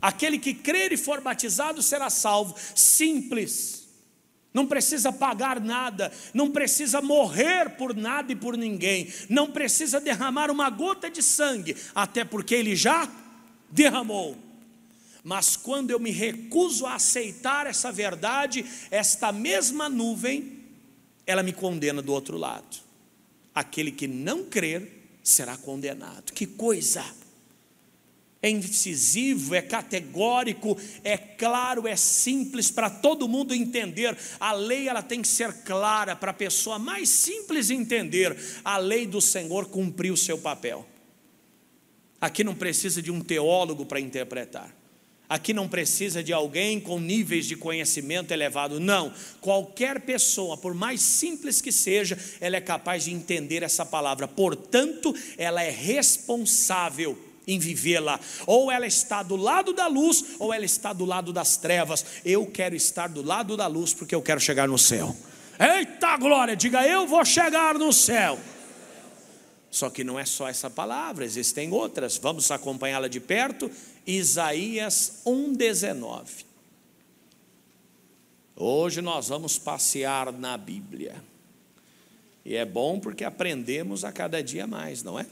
Aquele 0.00 0.38
que 0.38 0.54
crer 0.54 0.92
e 0.92 0.96
for 0.96 1.20
batizado 1.20 1.82
será 1.82 2.08
salvo. 2.10 2.54
Simples. 2.76 3.83
Não 4.54 4.66
precisa 4.66 5.12
pagar 5.12 5.60
nada, 5.60 6.12
não 6.32 6.48
precisa 6.48 7.02
morrer 7.02 7.70
por 7.70 7.94
nada 7.94 8.30
e 8.30 8.36
por 8.36 8.56
ninguém, 8.56 9.12
não 9.28 9.50
precisa 9.50 10.00
derramar 10.00 10.48
uma 10.48 10.70
gota 10.70 11.10
de 11.10 11.24
sangue, 11.24 11.76
até 11.92 12.24
porque 12.24 12.54
ele 12.54 12.76
já 12.76 13.10
derramou. 13.68 14.38
Mas 15.24 15.56
quando 15.56 15.90
eu 15.90 15.98
me 15.98 16.12
recuso 16.12 16.86
a 16.86 16.94
aceitar 16.94 17.66
essa 17.66 17.90
verdade, 17.90 18.64
esta 18.92 19.32
mesma 19.32 19.88
nuvem, 19.88 20.60
ela 21.26 21.42
me 21.42 21.52
condena 21.52 22.00
do 22.00 22.12
outro 22.12 22.36
lado. 22.36 22.76
Aquele 23.52 23.90
que 23.90 24.06
não 24.06 24.44
crer 24.44 25.18
será 25.22 25.56
condenado. 25.56 26.32
Que 26.32 26.46
coisa! 26.46 27.04
É 28.44 28.50
incisivo, 28.50 29.54
é 29.54 29.62
categórico, 29.62 30.78
é 31.02 31.16
claro, 31.16 31.88
é 31.88 31.96
simples 31.96 32.70
para 32.70 32.90
todo 32.90 33.26
mundo 33.26 33.54
entender. 33.54 34.14
A 34.38 34.52
lei 34.52 34.86
ela 34.86 35.02
tem 35.02 35.22
que 35.22 35.28
ser 35.28 35.50
clara 35.62 36.14
para 36.14 36.30
a 36.30 36.34
pessoa 36.34 36.78
mais 36.78 37.08
simples 37.08 37.70
entender. 37.70 38.36
A 38.62 38.76
lei 38.76 39.06
do 39.06 39.18
Senhor 39.18 39.70
cumpriu 39.70 40.12
o 40.12 40.18
seu 40.18 40.36
papel. 40.36 40.86
Aqui 42.20 42.44
não 42.44 42.54
precisa 42.54 43.00
de 43.00 43.10
um 43.10 43.22
teólogo 43.22 43.86
para 43.86 43.98
interpretar. 43.98 44.76
Aqui 45.26 45.54
não 45.54 45.66
precisa 45.66 46.22
de 46.22 46.30
alguém 46.30 46.78
com 46.78 47.00
níveis 47.00 47.46
de 47.46 47.56
conhecimento 47.56 48.30
elevado, 48.30 48.78
não. 48.78 49.10
Qualquer 49.40 50.02
pessoa, 50.02 50.58
por 50.58 50.74
mais 50.74 51.00
simples 51.00 51.62
que 51.62 51.72
seja, 51.72 52.18
ela 52.42 52.56
é 52.56 52.60
capaz 52.60 53.04
de 53.04 53.10
entender 53.10 53.62
essa 53.62 53.86
palavra. 53.86 54.28
Portanto, 54.28 55.14
ela 55.38 55.62
é 55.62 55.70
responsável 55.70 57.18
em 57.46 57.58
vivê-la. 57.58 58.18
Ou 58.46 58.70
ela 58.70 58.86
está 58.86 59.22
do 59.22 59.36
lado 59.36 59.72
da 59.72 59.86
luz, 59.86 60.24
ou 60.38 60.52
ela 60.52 60.64
está 60.64 60.92
do 60.92 61.04
lado 61.04 61.32
das 61.32 61.56
trevas. 61.56 62.04
Eu 62.24 62.46
quero 62.46 62.74
estar 62.74 63.08
do 63.08 63.22
lado 63.22 63.56
da 63.56 63.66
luz 63.66 63.92
porque 63.92 64.14
eu 64.14 64.22
quero 64.22 64.40
chegar 64.40 64.68
no 64.68 64.78
céu. 64.78 65.14
Eita 65.58 66.16
glória, 66.16 66.56
diga 66.56 66.86
eu 66.86 67.06
vou 67.06 67.24
chegar 67.24 67.74
no 67.78 67.92
céu. 67.92 68.38
Só 69.70 69.90
que 69.90 70.04
não 70.04 70.18
é 70.18 70.24
só 70.24 70.48
essa 70.48 70.70
palavra, 70.70 71.24
existem 71.24 71.72
outras. 71.72 72.16
Vamos 72.16 72.50
acompanhá-la 72.50 73.08
de 73.08 73.20
perto. 73.20 73.70
Isaías 74.06 75.22
1:19. 75.26 76.44
Hoje 78.56 79.02
nós 79.02 79.28
vamos 79.28 79.58
passear 79.58 80.32
na 80.32 80.56
Bíblia. 80.56 81.16
E 82.44 82.54
é 82.54 82.64
bom 82.64 83.00
porque 83.00 83.24
aprendemos 83.24 84.04
a 84.04 84.12
cada 84.12 84.42
dia 84.42 84.66
mais, 84.66 85.02
não 85.02 85.18
é? 85.18 85.26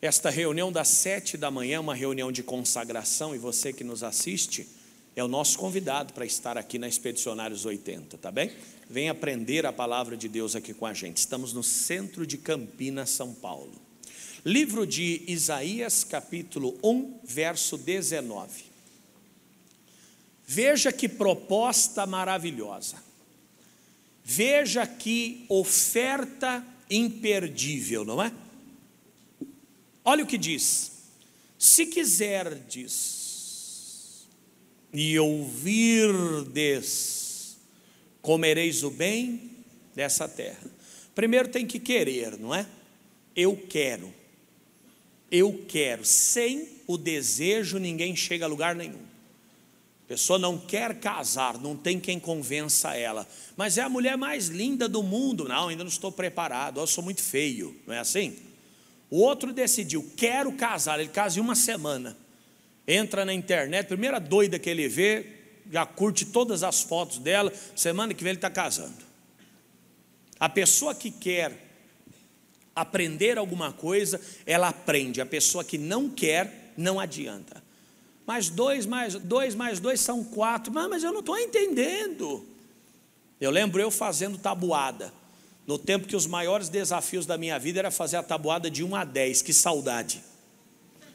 Esta 0.00 0.30
reunião 0.30 0.70
das 0.70 0.86
sete 0.86 1.36
da 1.36 1.50
manhã, 1.50 1.80
uma 1.80 1.94
reunião 1.94 2.30
de 2.30 2.40
consagração, 2.40 3.34
e 3.34 3.38
você 3.38 3.72
que 3.72 3.82
nos 3.82 4.04
assiste, 4.04 4.68
é 5.16 5.24
o 5.24 5.26
nosso 5.26 5.58
convidado 5.58 6.12
para 6.12 6.24
estar 6.24 6.56
aqui 6.56 6.78
na 6.78 6.86
Expedicionários 6.86 7.64
80, 7.64 8.16
tá 8.16 8.30
bem? 8.30 8.52
Vem 8.88 9.08
aprender 9.08 9.66
a 9.66 9.72
palavra 9.72 10.16
de 10.16 10.28
Deus 10.28 10.54
aqui 10.54 10.72
com 10.72 10.86
a 10.86 10.94
gente. 10.94 11.16
Estamos 11.16 11.52
no 11.52 11.64
centro 11.64 12.24
de 12.24 12.38
Campinas, 12.38 13.10
São 13.10 13.34
Paulo. 13.34 13.72
Livro 14.44 14.86
de 14.86 15.24
Isaías, 15.26 16.04
capítulo 16.04 16.78
1, 16.84 17.18
verso 17.24 17.76
19. 17.76 18.66
Veja 20.46 20.92
que 20.92 21.08
proposta 21.08 22.06
maravilhosa. 22.06 23.02
Veja 24.24 24.86
que 24.86 25.44
oferta 25.48 26.64
imperdível, 26.88 28.04
não 28.04 28.22
é? 28.22 28.32
Olha 30.08 30.24
o 30.24 30.26
que 30.26 30.38
diz: 30.38 30.90
se 31.58 31.84
quiserdes 31.84 33.06
e 34.90 35.18
ouvirdes, 35.18 36.78
comereis 38.22 38.82
o 38.82 38.90
bem 38.90 39.50
dessa 39.94 40.26
terra. 40.26 40.64
Primeiro 41.14 41.48
tem 41.48 41.66
que 41.66 41.78
querer, 41.78 42.38
não 42.38 42.54
é? 42.54 42.66
Eu 43.36 43.54
quero. 43.54 44.10
Eu 45.30 45.66
quero. 45.68 46.06
Sem 46.06 46.66
o 46.86 46.96
desejo, 46.96 47.76
ninguém 47.76 48.16
chega 48.16 48.46
a 48.46 48.48
lugar 48.48 48.74
nenhum. 48.74 49.02
A 50.04 50.08
pessoa 50.08 50.38
não 50.38 50.56
quer 50.56 50.98
casar, 51.00 51.60
não 51.60 51.76
tem 51.76 52.00
quem 52.00 52.18
convença 52.18 52.96
ela. 52.96 53.28
Mas 53.58 53.76
é 53.76 53.82
a 53.82 53.90
mulher 53.90 54.16
mais 54.16 54.46
linda 54.48 54.88
do 54.88 55.02
mundo. 55.02 55.46
Não, 55.46 55.68
ainda 55.68 55.84
não 55.84 55.90
estou 55.90 56.10
preparado. 56.10 56.80
Eu 56.80 56.86
sou 56.86 57.04
muito 57.04 57.22
feio. 57.22 57.76
Não 57.86 57.92
é 57.92 57.98
assim? 57.98 58.47
O 59.10 59.20
outro 59.20 59.52
decidiu, 59.52 60.10
quero 60.16 60.52
casar, 60.52 61.00
ele 61.00 61.08
casa 61.08 61.38
em 61.38 61.42
uma 61.42 61.54
semana. 61.54 62.16
Entra 62.86 63.24
na 63.24 63.32
internet, 63.32 63.86
primeira 63.86 64.18
doida 64.18 64.58
que 64.58 64.68
ele 64.68 64.88
vê, 64.88 65.26
já 65.70 65.84
curte 65.86 66.26
todas 66.26 66.62
as 66.62 66.82
fotos 66.82 67.18
dela, 67.18 67.52
semana 67.74 68.14
que 68.14 68.22
vem 68.22 68.30
ele 68.30 68.38
está 68.38 68.50
casando. 68.50 69.06
A 70.38 70.48
pessoa 70.48 70.94
que 70.94 71.10
quer 71.10 71.68
aprender 72.74 73.38
alguma 73.38 73.72
coisa, 73.72 74.20
ela 74.46 74.68
aprende. 74.68 75.20
A 75.20 75.26
pessoa 75.26 75.64
que 75.64 75.76
não 75.76 76.08
quer, 76.08 76.72
não 76.76 77.00
adianta. 77.00 77.62
Mas 78.26 78.48
dois 78.48 78.86
mais 78.86 79.14
dois 79.14 79.54
mais 79.54 79.80
dois 79.80 80.00
são 80.00 80.22
quatro. 80.22 80.72
Mas, 80.72 80.88
mas 80.88 81.02
eu 81.02 81.12
não 81.12 81.20
estou 81.20 81.36
entendendo. 81.36 82.46
Eu 83.40 83.50
lembro 83.50 83.80
eu 83.80 83.90
fazendo 83.90 84.38
tabuada 84.38 85.12
no 85.68 85.78
tempo 85.78 86.08
que 86.08 86.16
os 86.16 86.26
maiores 86.26 86.70
desafios 86.70 87.26
da 87.26 87.36
minha 87.36 87.58
vida 87.58 87.78
era 87.78 87.90
fazer 87.90 88.16
a 88.16 88.22
tabuada 88.22 88.70
de 88.70 88.82
1 88.82 88.96
a 88.96 89.04
10. 89.04 89.42
Que 89.42 89.52
saudade. 89.52 90.24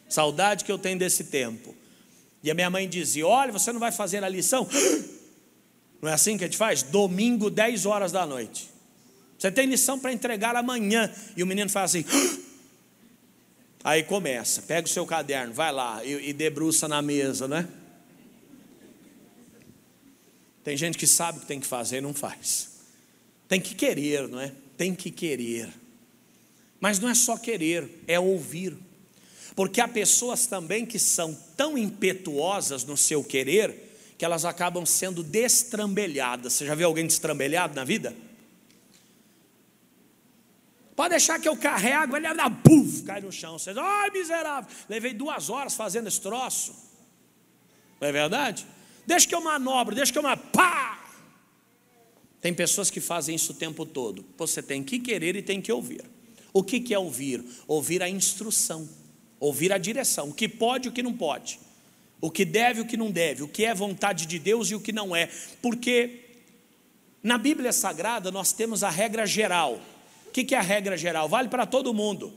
Saudade 0.07 0.63
que 0.63 0.71
eu 0.71 0.77
tenho 0.77 0.99
desse 0.99 1.23
tempo. 1.23 1.75
E 2.43 2.51
a 2.51 2.53
minha 2.53 2.69
mãe 2.69 2.87
dizia: 2.87 3.25
Olha, 3.25 3.51
você 3.51 3.73
não 3.73 3.79
vai 3.79 3.91
fazer 3.91 4.23
a 4.23 4.29
lição? 4.29 4.69
Não 5.99 6.09
é 6.09 6.13
assim 6.13 6.37
que 6.37 6.43
a 6.43 6.47
gente 6.47 6.57
faz? 6.57 6.83
Domingo, 6.83 7.49
10 7.49 7.85
horas 7.85 8.11
da 8.11 8.25
noite. 8.25 8.69
Você 9.39 9.49
tem 9.49 9.65
lição 9.65 9.97
para 9.97 10.11
entregar 10.11 10.53
amanhã. 10.53 11.09
E 11.33 11.41
o 11.41 11.47
menino 11.47 11.69
faz 11.69 11.95
assim. 11.95 12.05
Aí 13.81 14.03
começa, 14.03 14.61
pega 14.63 14.85
o 14.85 14.89
seu 14.89 15.05
caderno, 15.05 15.53
vai 15.53 15.71
lá 15.71 16.03
e, 16.03 16.29
e 16.29 16.33
debruça 16.33 16.89
na 16.89 17.01
mesa, 17.01 17.47
né? 17.47 17.69
Tem 20.61 20.75
gente 20.75 20.97
que 20.97 21.07
sabe 21.07 21.37
o 21.37 21.41
que 21.41 21.47
tem 21.47 21.61
que 21.61 21.67
fazer 21.67 21.99
e 21.99 22.01
não 22.01 22.13
faz. 22.13 22.72
Tem 23.53 23.61
que 23.61 23.75
querer, 23.75 24.27
não 24.27 24.39
é? 24.39 24.51
Tem 24.75 24.95
que 24.95 25.11
querer. 25.11 25.71
Mas 26.79 26.97
não 26.97 27.07
é 27.07 27.13
só 27.13 27.37
querer, 27.37 28.03
é 28.07 28.19
ouvir. 28.19 28.75
Porque 29.55 29.79
há 29.79 29.87
pessoas 29.87 30.47
também 30.47 30.87
que 30.87 30.97
são 30.97 31.35
tão 31.55 31.77
impetuosas 31.77 32.83
no 32.83 32.97
seu 32.97 33.23
querer 33.23 34.15
que 34.17 34.25
elas 34.25 34.43
acabam 34.43 34.87
sendo 34.87 35.21
destrambelhadas. 35.21 36.53
Você 36.53 36.65
já 36.65 36.73
viu 36.73 36.87
alguém 36.87 37.05
destrambelhado 37.05 37.75
na 37.75 37.83
vida? 37.83 38.15
Pode 40.95 41.11
deixar 41.11 41.39
que 41.39 41.47
eu 41.47 41.55
carrego, 41.55 42.17
ele 42.17 42.33
dá 42.33 42.49
puf, 42.49 43.03
cai 43.03 43.21
no 43.21 43.31
chão. 43.31 43.59
Você 43.59 43.71
diz, 43.71 43.83
ai 43.83 44.09
miserável, 44.09 44.67
levei 44.89 45.13
duas 45.13 45.51
horas 45.51 45.75
fazendo 45.75 46.07
esse 46.07 46.19
troço. 46.19 46.73
Não 48.01 48.07
é 48.07 48.11
verdade? 48.11 48.65
Deixa 49.05 49.27
que 49.27 49.35
eu 49.35 49.41
manobro, 49.41 49.93
deixa 49.93 50.11
que 50.11 50.17
eu 50.17 50.23
pá! 50.51 50.92
Tem 52.43 52.53
pessoas 52.53 52.89
que 52.89 52.99
fazem 52.99 53.35
isso 53.35 53.53
o 53.53 53.55
tempo 53.55 53.85
todo. 53.85 54.25
Você 54.37 54.61
tem 54.61 54.83
que 54.83 54.99
querer 54.99 55.33
e 55.37 55.41
tem 55.41 55.61
que 55.61 55.71
ouvir. 55.71 56.03
O 56.51 56.61
que, 56.61 56.93
é 56.93 56.99
ouvir? 56.99 57.41
Ouvir 57.65 58.03
a 58.03 58.09
instrução, 58.09 58.87
ouvir 59.39 59.71
a 59.71 59.77
direção, 59.77 60.27
o 60.27 60.33
que 60.33 60.49
pode 60.49 60.87
e 60.87 60.89
o 60.89 60.91
que 60.91 61.01
não 61.01 61.13
pode, 61.13 61.57
o 62.19 62.29
que 62.29 62.43
deve 62.43 62.81
e 62.81 62.83
o 62.83 62.85
que 62.85 62.97
não 62.97 63.09
deve, 63.09 63.43
o 63.43 63.47
que 63.47 63.63
é 63.63 63.73
vontade 63.73 64.25
de 64.25 64.37
Deus 64.37 64.69
e 64.69 64.75
o 64.75 64.81
que 64.81 64.91
não 64.91 65.15
é, 65.15 65.29
porque 65.61 66.19
na 67.23 67.37
Bíblia 67.37 67.71
Sagrada 67.71 68.29
nós 68.29 68.51
temos 68.51 68.83
a 68.83 68.89
regra 68.89 69.25
geral. 69.25 69.79
O 70.27 70.31
que 70.31 70.53
é 70.53 70.57
a 70.57 70.61
regra 70.61 70.97
geral? 70.97 71.29
Vale 71.29 71.47
para 71.47 71.65
todo 71.65 71.93
mundo. 71.93 72.33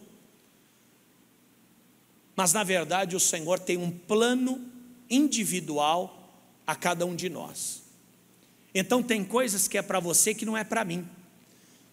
Mas 2.36 2.52
na 2.52 2.62
verdade 2.62 3.16
o 3.16 3.20
Senhor 3.20 3.58
tem 3.58 3.76
um 3.76 3.90
plano 3.90 4.64
individual 5.10 6.30
a 6.64 6.76
cada 6.76 7.04
um 7.04 7.16
de 7.16 7.28
nós. 7.28 7.85
Então 8.78 9.02
tem 9.02 9.24
coisas 9.24 9.66
que 9.66 9.78
é 9.78 9.82
para 9.82 9.98
você 9.98 10.34
que 10.34 10.44
não 10.44 10.54
é 10.54 10.62
para 10.62 10.84
mim. 10.84 11.08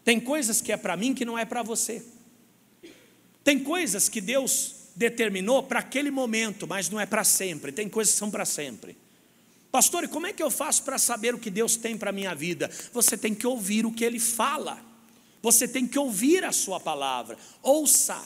Tem 0.03 0.19
coisas 0.19 0.59
que 0.59 0.69
é 0.69 0.75
para 0.75 0.97
mim 0.97 1.13
que 1.13 1.23
não 1.23 1.39
é 1.39 1.45
para 1.45 1.63
você. 1.63 2.03
Tem 3.41 3.57
coisas 3.57 4.09
que 4.09 4.19
Deus 4.19 4.75
determinou 4.93 5.63
para 5.63 5.79
aquele 5.79 6.11
momento, 6.11 6.67
mas 6.67 6.89
não 6.89 6.99
é 6.99 7.05
para 7.05 7.23
sempre. 7.23 7.71
Tem 7.71 7.87
coisas 7.87 8.13
que 8.13 8.19
são 8.19 8.29
para 8.29 8.43
sempre. 8.43 8.97
Pastor, 9.71 10.03
e 10.03 10.09
como 10.09 10.27
é 10.27 10.33
que 10.33 10.43
eu 10.43 10.51
faço 10.51 10.83
para 10.83 10.97
saber 10.97 11.33
o 11.33 11.39
que 11.39 11.49
Deus 11.49 11.77
tem 11.77 11.97
para 11.97 12.09
a 12.09 12.13
minha 12.13 12.35
vida? 12.35 12.69
Você 12.91 13.17
tem 13.17 13.33
que 13.33 13.47
ouvir 13.47 13.85
o 13.85 13.91
que 13.91 14.03
Ele 14.03 14.19
fala. 14.19 14.77
Você 15.41 15.69
tem 15.69 15.87
que 15.87 15.97
ouvir 15.97 16.43
a 16.43 16.51
sua 16.51 16.81
palavra. 16.81 17.37
Ouça. 17.61 18.21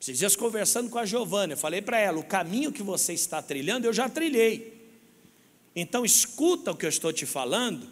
Esses 0.00 0.20
dias 0.20 0.36
conversando 0.36 0.88
com 0.88 0.98
a 0.98 1.04
Giovana, 1.04 1.54
eu 1.54 1.58
falei 1.58 1.82
para 1.82 1.98
ela: 1.98 2.20
o 2.20 2.24
caminho 2.24 2.70
que 2.70 2.82
você 2.82 3.12
está 3.12 3.42
trilhando, 3.42 3.88
eu 3.88 3.92
já 3.92 4.08
trilhei. 4.08 4.75
Então 5.76 6.04
escuta 6.04 6.72
o 6.72 6.76
que 6.76 6.86
eu 6.86 6.90
estou 6.90 7.12
te 7.12 7.26
falando, 7.26 7.86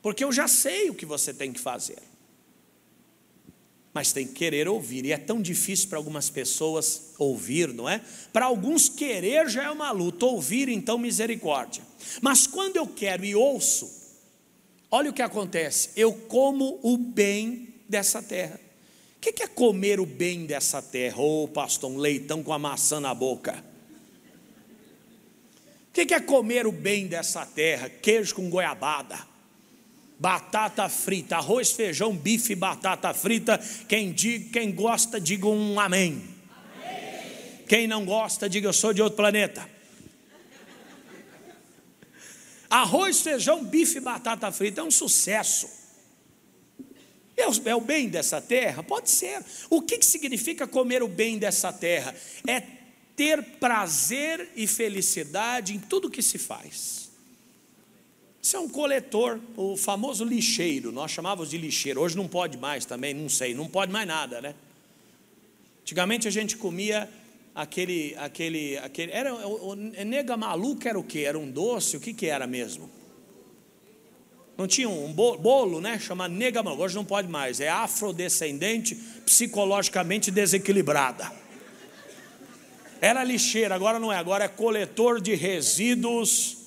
porque 0.00 0.22
eu 0.22 0.30
já 0.30 0.46
sei 0.46 0.90
o 0.90 0.94
que 0.94 1.06
você 1.06 1.34
tem 1.34 1.52
que 1.52 1.58
fazer 1.58 1.98
mas 3.94 4.12
tem 4.12 4.26
que 4.26 4.32
querer 4.32 4.68
ouvir. 4.68 5.06
E 5.06 5.12
é 5.12 5.16
tão 5.16 5.40
difícil 5.40 5.88
para 5.88 5.98
algumas 5.98 6.28
pessoas 6.28 7.12
ouvir, 7.16 7.72
não 7.72 7.88
é? 7.88 8.00
Para 8.32 8.46
alguns, 8.46 8.88
querer 8.88 9.48
já 9.48 9.62
é 9.62 9.70
uma 9.70 9.92
luta, 9.92 10.26
ouvir, 10.26 10.68
então, 10.68 10.98
misericórdia. 10.98 11.84
Mas 12.20 12.44
quando 12.44 12.74
eu 12.74 12.88
quero 12.88 13.24
e 13.24 13.36
ouço, 13.36 13.88
olha 14.90 15.10
o 15.10 15.12
que 15.12 15.22
acontece: 15.22 15.90
eu 15.94 16.12
como 16.12 16.80
o 16.82 16.98
bem 16.98 17.68
dessa 17.88 18.20
terra. 18.20 18.58
O 19.16 19.20
que 19.20 19.42
é 19.42 19.46
comer 19.46 20.00
o 20.00 20.04
bem 20.04 20.44
dessa 20.44 20.82
terra? 20.82 21.18
Ô 21.18 21.44
oh, 21.44 21.48
pastor, 21.48 21.90
um 21.90 21.96
leitão 21.96 22.42
com 22.42 22.52
a 22.52 22.58
maçã 22.58 22.98
na 22.98 23.14
boca. 23.14 23.64
O 25.94 26.06
que 26.06 26.12
é 26.12 26.18
comer 26.18 26.66
o 26.66 26.72
bem 26.72 27.06
dessa 27.06 27.46
terra? 27.46 27.88
Queijo 27.88 28.34
com 28.34 28.50
goiabada 28.50 29.34
batata 30.18 30.88
frita, 30.88 31.36
arroz, 31.36 31.72
feijão, 31.72 32.16
bife, 32.16 32.54
batata 32.54 33.12
frita. 33.12 33.58
Quem, 33.86 34.12
diga, 34.12 34.52
quem 34.52 34.72
gosta, 34.72 35.20
diga 35.20 35.46
um 35.46 35.78
amém. 35.78 36.12
amém. 36.56 37.62
Quem 37.68 37.86
não 37.86 38.04
gosta, 38.04 38.48
diga 38.48 38.68
eu 38.68 38.72
sou 38.72 38.94
de 38.94 39.02
outro 39.02 39.16
planeta. 39.16 39.68
Arroz, 42.70 43.20
feijão, 43.20 43.62
bife, 43.64 44.00
batata 44.00 44.50
frita 44.50 44.80
é 44.80 44.84
um 44.84 44.90
sucesso. 44.90 45.68
É 47.36 47.46
o, 47.46 47.52
é 47.52 47.80
bem 47.80 48.08
dessa 48.08 48.40
terra? 48.40 48.82
Pode 48.82 49.10
ser. 49.10 49.44
O 49.68 49.82
que, 49.82 49.98
que 49.98 50.06
significa 50.06 50.66
comer 50.66 51.02
o 51.02 51.08
bem 51.08 51.38
dessa 51.38 51.72
terra? 51.72 52.14
É 52.46 52.62
ter 53.16 53.42
prazer 53.58 54.50
e 54.56 54.66
felicidade 54.66 55.74
em 55.74 55.78
tudo 55.78 56.10
que 56.10 56.22
se 56.22 56.38
faz. 56.38 57.10
Isso 58.42 58.56
é 58.56 58.60
um 58.60 58.68
coletor, 58.68 59.40
o 59.56 59.76
famoso 59.76 60.24
lixeiro, 60.24 60.92
nós 60.92 61.10
chamávamos 61.10 61.50
de 61.50 61.56
lixeiro, 61.56 62.00
hoje 62.00 62.16
não 62.16 62.28
pode 62.28 62.58
mais 62.58 62.84
também, 62.84 63.14
não 63.14 63.28
sei, 63.28 63.54
não 63.54 63.66
pode 63.68 63.90
mais 63.90 64.06
nada, 64.06 64.40
né? 64.42 64.54
Antigamente 65.80 66.28
a 66.28 66.30
gente 66.30 66.56
comia 66.56 67.08
aquele, 67.54 68.14
aquele, 68.18 68.76
aquele, 68.78 69.12
era, 69.12 69.34
o, 69.34 69.70
o 69.70 69.74
nega 69.74 70.36
maluca 70.36 70.90
era 70.90 70.98
o 70.98 71.02
que? 71.02 71.24
Era 71.24 71.38
um 71.38 71.50
doce, 71.50 71.96
o 71.96 72.00
que 72.00 72.12
que 72.12 72.26
era 72.26 72.46
mesmo? 72.46 72.90
Não 74.58 74.66
tinha 74.66 74.88
um 74.88 75.12
bolo, 75.12 75.80
né? 75.80 75.98
Chama 75.98 76.28
nega 76.28 76.62
maluca, 76.62 76.84
hoje 76.84 76.96
não 76.96 77.04
pode 77.04 77.28
mais, 77.28 77.60
é 77.60 77.68
afrodescendente, 77.68 78.94
psicologicamente 79.24 80.30
desequilibrada. 80.30 81.43
Era 83.00 83.22
lixeira, 83.22 83.74
agora 83.74 83.98
não 83.98 84.12
é, 84.12 84.16
agora 84.16 84.44
é 84.44 84.48
coletor 84.48 85.20
de 85.20 85.34
resíduos 85.34 86.58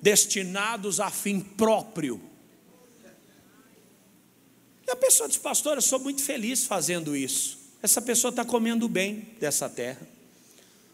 destinados 0.00 1.00
a 1.00 1.10
fim 1.10 1.40
próprio. 1.40 2.20
E 4.86 4.90
a 4.90 4.96
pessoa 4.96 5.28
diz, 5.28 5.38
pastor, 5.38 5.76
eu 5.76 5.82
sou 5.82 5.98
muito 5.98 6.22
feliz 6.22 6.64
fazendo 6.64 7.16
isso. 7.16 7.58
Essa 7.82 8.00
pessoa 8.00 8.30
está 8.30 8.44
comendo 8.44 8.88
bem 8.88 9.28
dessa 9.40 9.68
terra. 9.68 10.06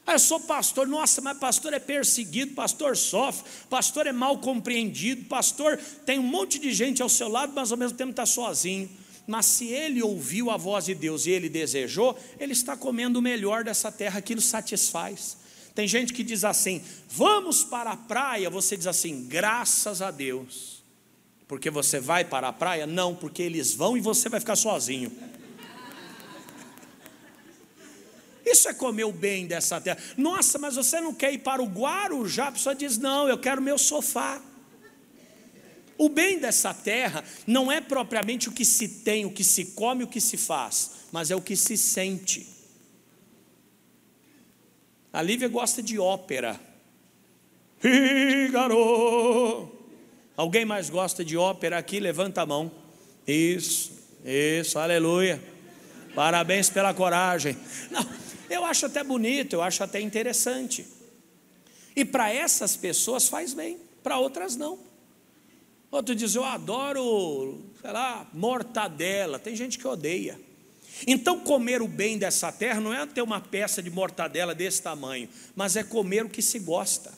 Ah, 0.07 0.15
eu 0.15 0.19
sou 0.19 0.41
pastor, 0.41 0.87
nossa, 0.87 1.21
mas 1.21 1.39
pastor 1.39 1.73
é 1.73 1.79
perseguido, 1.79 2.55
pastor 2.55 2.97
sofre, 2.97 3.49
pastor 3.71 4.07
é 4.07 4.13
mal 4.13 4.39
compreendido, 4.39 5.27
pastor 5.27 5.79
tem 6.05 6.19
um 6.19 6.25
monte 6.25 6.59
de 6.59 6.73
gente 6.73 7.01
ao 7.03 7.09
seu 7.09 7.29
lado, 7.29 7.53
mas 7.55 7.71
ao 7.71 7.79
mesmo 7.79 7.97
tempo 7.97 8.11
está 8.11 8.27
sozinho. 8.27 8.91
Mas 9.27 9.47
se 9.47 9.69
ele 9.69 10.03
ouviu 10.03 10.51
a 10.51 10.57
voz 10.57 10.87
de 10.87 10.95
Deus 10.95 11.27
e 11.27 11.31
ele 11.31 11.49
desejou, 11.49 12.19
ele 12.39 12.53
está 12.53 12.77
comendo 12.77 13.19
o 13.19 13.23
melhor 13.23 13.65
dessa 13.65 13.91
terra, 13.91 14.19
aquilo 14.19 14.41
satisfaz. 14.41 15.37
Tem 15.75 15.87
gente 15.87 16.13
que 16.13 16.23
diz 16.23 16.45
assim: 16.45 16.83
vamos 17.09 17.65
para 17.65 17.93
a 17.93 17.97
praia. 17.97 18.51
Você 18.51 18.77
diz 18.77 18.87
assim: 18.87 19.25
graças 19.27 20.03
a 20.03 20.11
Deus. 20.11 20.83
Porque 21.47 21.71
você 21.71 22.01
vai 22.01 22.25
para 22.25 22.49
a 22.49 22.53
praia? 22.53 22.87
Não, 22.87 23.15
porque 23.15 23.43
eles 23.43 23.75
vão 23.75 23.97
e 23.97 24.01
você 24.01 24.29
vai 24.29 24.41
ficar 24.41 24.57
sozinho. 24.57 25.13
Isso 28.45 28.69
é 28.69 28.75
comer 28.75 29.05
o 29.05 29.13
bem 29.13 29.47
dessa 29.47 29.81
terra. 29.81 29.99
Nossa, 30.17 30.59
mas 30.59 30.77
você 30.77 31.01
não 31.01 31.15
quer 31.15 31.33
ir 31.33 31.39
para 31.39 31.63
o 31.63 31.67
Guarujá? 31.67 32.49
A 32.49 32.53
pessoa 32.53 32.75
diz: 32.75 32.99
não, 32.99 33.29
eu 33.29 33.39
quero 33.39 33.63
meu 33.63 33.79
sofá. 33.79 34.43
O 35.99 36.09
bem 36.09 36.39
dessa 36.39 36.73
terra 36.73 37.25
não 37.47 37.71
é 37.71 37.81
propriamente 37.81 38.49
o 38.49 38.53
que 38.53 38.65
se 38.65 38.89
tem, 38.89 39.25
o 39.25 39.33
que 39.33 39.45
se 39.45 39.67
come, 39.67 40.05
o 40.05 40.09
que 40.09 40.21
se 40.21 40.37
faz, 40.37 40.91
mas 41.13 41.31
é 41.31 41.37
o 41.37 41.41
que 41.41 41.55
se 41.57 41.77
sente. 41.77 42.47
A 45.13 45.21
Lívia 45.21 45.49
gosta 45.49 45.83
de 45.83 45.99
ópera. 45.99 46.59
Fígaro. 47.79 49.71
Alguém 50.37 50.65
mais 50.65 50.89
gosta 50.89 51.25
de 51.25 51.37
ópera 51.37 51.79
aqui? 51.79 52.01
Levanta 52.01 52.43
a 52.43 52.47
mão. 52.47 52.73
Isso, 53.27 53.93
isso, 54.25 54.79
aleluia. 54.79 55.43
Parabéns 56.15 56.71
pela 56.71 56.95
coragem. 56.95 57.57
Não, 57.91 58.07
eu 58.49 58.65
acho 58.65 58.87
até 58.87 59.05
bonito, 59.05 59.55
eu 59.55 59.63
acho 59.63 59.85
até 59.85 60.01
interessante. 60.01 60.87
E 61.95 62.05
para 62.05 62.33
essas 62.33 62.77
pessoas 62.77 63.29
faz 63.29 63.53
bem, 63.53 63.79
para 64.03 64.19
outras 64.19 64.57
não. 64.57 64.79
Outro 65.93 66.15
diz, 66.15 66.35
eu 66.35 66.43
adoro, 66.43 67.61
sei 67.83 67.93
lá, 67.93 68.27
mortadela. 68.33 69.39
Tem 69.39 69.55
gente 69.55 69.79
que 69.79 69.87
odeia. 69.87 70.41
Então, 71.07 71.39
comer 71.41 71.83
o 71.83 71.87
bem 71.87 72.17
dessa 72.17 72.51
terra 72.51 72.81
não 72.81 72.95
é 72.95 73.05
ter 73.05 73.21
uma 73.21 73.43
peça 73.43 73.83
de 73.83 73.91
mortadela 73.91 74.55
desse 74.55 74.81
tamanho, 74.81 75.29
mas 75.55 75.77
é 75.77 75.85
comer 75.85 76.25
o 76.25 76.31
que 76.31 76.41
se 76.41 76.59
gosta. 76.59 77.13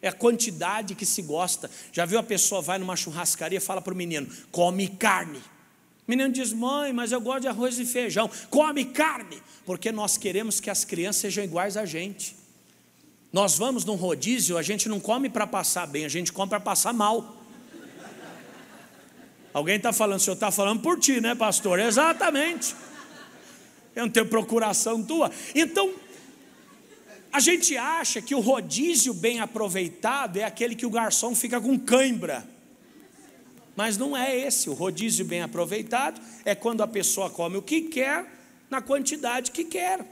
É 0.00 0.08
a 0.08 0.12
quantidade 0.12 0.94
que 0.94 1.04
se 1.04 1.20
gosta. 1.20 1.70
Já 1.92 2.06
viu 2.06 2.18
a 2.18 2.22
pessoa 2.22 2.62
vai 2.62 2.78
numa 2.78 2.96
churrascaria 2.96 3.58
e 3.58 3.60
fala 3.60 3.82
para 3.82 3.92
o 3.92 3.96
menino: 3.96 4.26
come 4.50 4.88
carne. 4.88 5.38
O 5.38 5.42
menino 6.06 6.32
diz: 6.32 6.54
mãe, 6.54 6.90
mas 6.90 7.12
eu 7.12 7.20
gosto 7.20 7.42
de 7.42 7.48
arroz 7.48 7.78
e 7.78 7.84
feijão. 7.84 8.30
Come 8.48 8.86
carne, 8.86 9.42
porque 9.66 9.92
nós 9.92 10.16
queremos 10.16 10.58
que 10.58 10.70
as 10.70 10.86
crianças 10.86 11.20
sejam 11.20 11.44
iguais 11.44 11.76
a 11.76 11.84
gente. 11.84 12.34
Nós 13.30 13.58
vamos 13.58 13.84
num 13.84 13.96
rodízio, 13.96 14.56
a 14.56 14.62
gente 14.62 14.88
não 14.88 14.98
come 14.98 15.28
para 15.28 15.46
passar 15.46 15.86
bem, 15.86 16.06
a 16.06 16.08
gente 16.08 16.32
come 16.32 16.48
para 16.48 16.60
passar 16.60 16.94
mal. 16.94 17.37
Alguém 19.52 19.76
está 19.76 19.92
falando, 19.92 20.18
o 20.18 20.22
senhor 20.22 20.34
está 20.34 20.50
falando 20.50 20.80
por 20.80 20.98
ti, 20.98 21.20
né, 21.20 21.34
pastor? 21.34 21.78
Exatamente. 21.78 22.74
Eu 23.94 24.04
não 24.04 24.12
tenho 24.12 24.26
procuração 24.26 25.02
tua. 25.02 25.30
Então, 25.54 25.92
a 27.32 27.40
gente 27.40 27.76
acha 27.76 28.22
que 28.22 28.34
o 28.34 28.40
rodízio 28.40 29.12
bem 29.12 29.40
aproveitado 29.40 30.38
é 30.38 30.44
aquele 30.44 30.74
que 30.74 30.86
o 30.86 30.90
garçom 30.90 31.34
fica 31.34 31.60
com 31.60 31.78
cãibra. 31.78 32.46
Mas 33.76 33.96
não 33.96 34.16
é 34.16 34.36
esse. 34.36 34.68
O 34.68 34.74
rodízio 34.74 35.24
bem 35.24 35.42
aproveitado 35.42 36.20
é 36.44 36.54
quando 36.54 36.82
a 36.82 36.86
pessoa 36.86 37.30
come 37.30 37.56
o 37.56 37.62
que 37.62 37.82
quer, 37.82 38.26
na 38.68 38.80
quantidade 38.80 39.50
que 39.50 39.64
quer. 39.64 40.04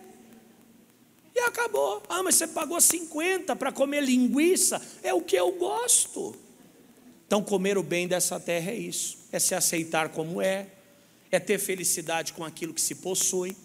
E 1.35 1.41
acabou. 1.41 2.03
Ah, 2.09 2.23
mas 2.23 2.37
você 2.37 2.47
pagou 2.47 2.81
50 2.81 3.55
para 3.57 3.71
comer 3.73 4.03
linguiça. 4.03 4.81
É 5.03 5.13
o 5.13 5.21
que 5.21 5.37
eu 5.37 5.53
gosto. 5.53 6.35
Então, 7.27 7.43
comer 7.43 7.77
o 7.77 7.83
bem 7.83 8.07
dessa 8.07 8.39
terra 8.39 8.71
é 8.71 8.77
isso: 8.77 9.19
é 9.37 9.39
se 9.39 9.55
aceitar 9.55 10.09
como 10.09 10.41
é, 10.41 10.67
é 11.31 11.39
ter 11.39 11.59
felicidade 11.59 12.33
com 12.33 12.45
aquilo 12.45 12.73
que 12.75 12.81
se 12.81 12.97
possui, 12.97 13.57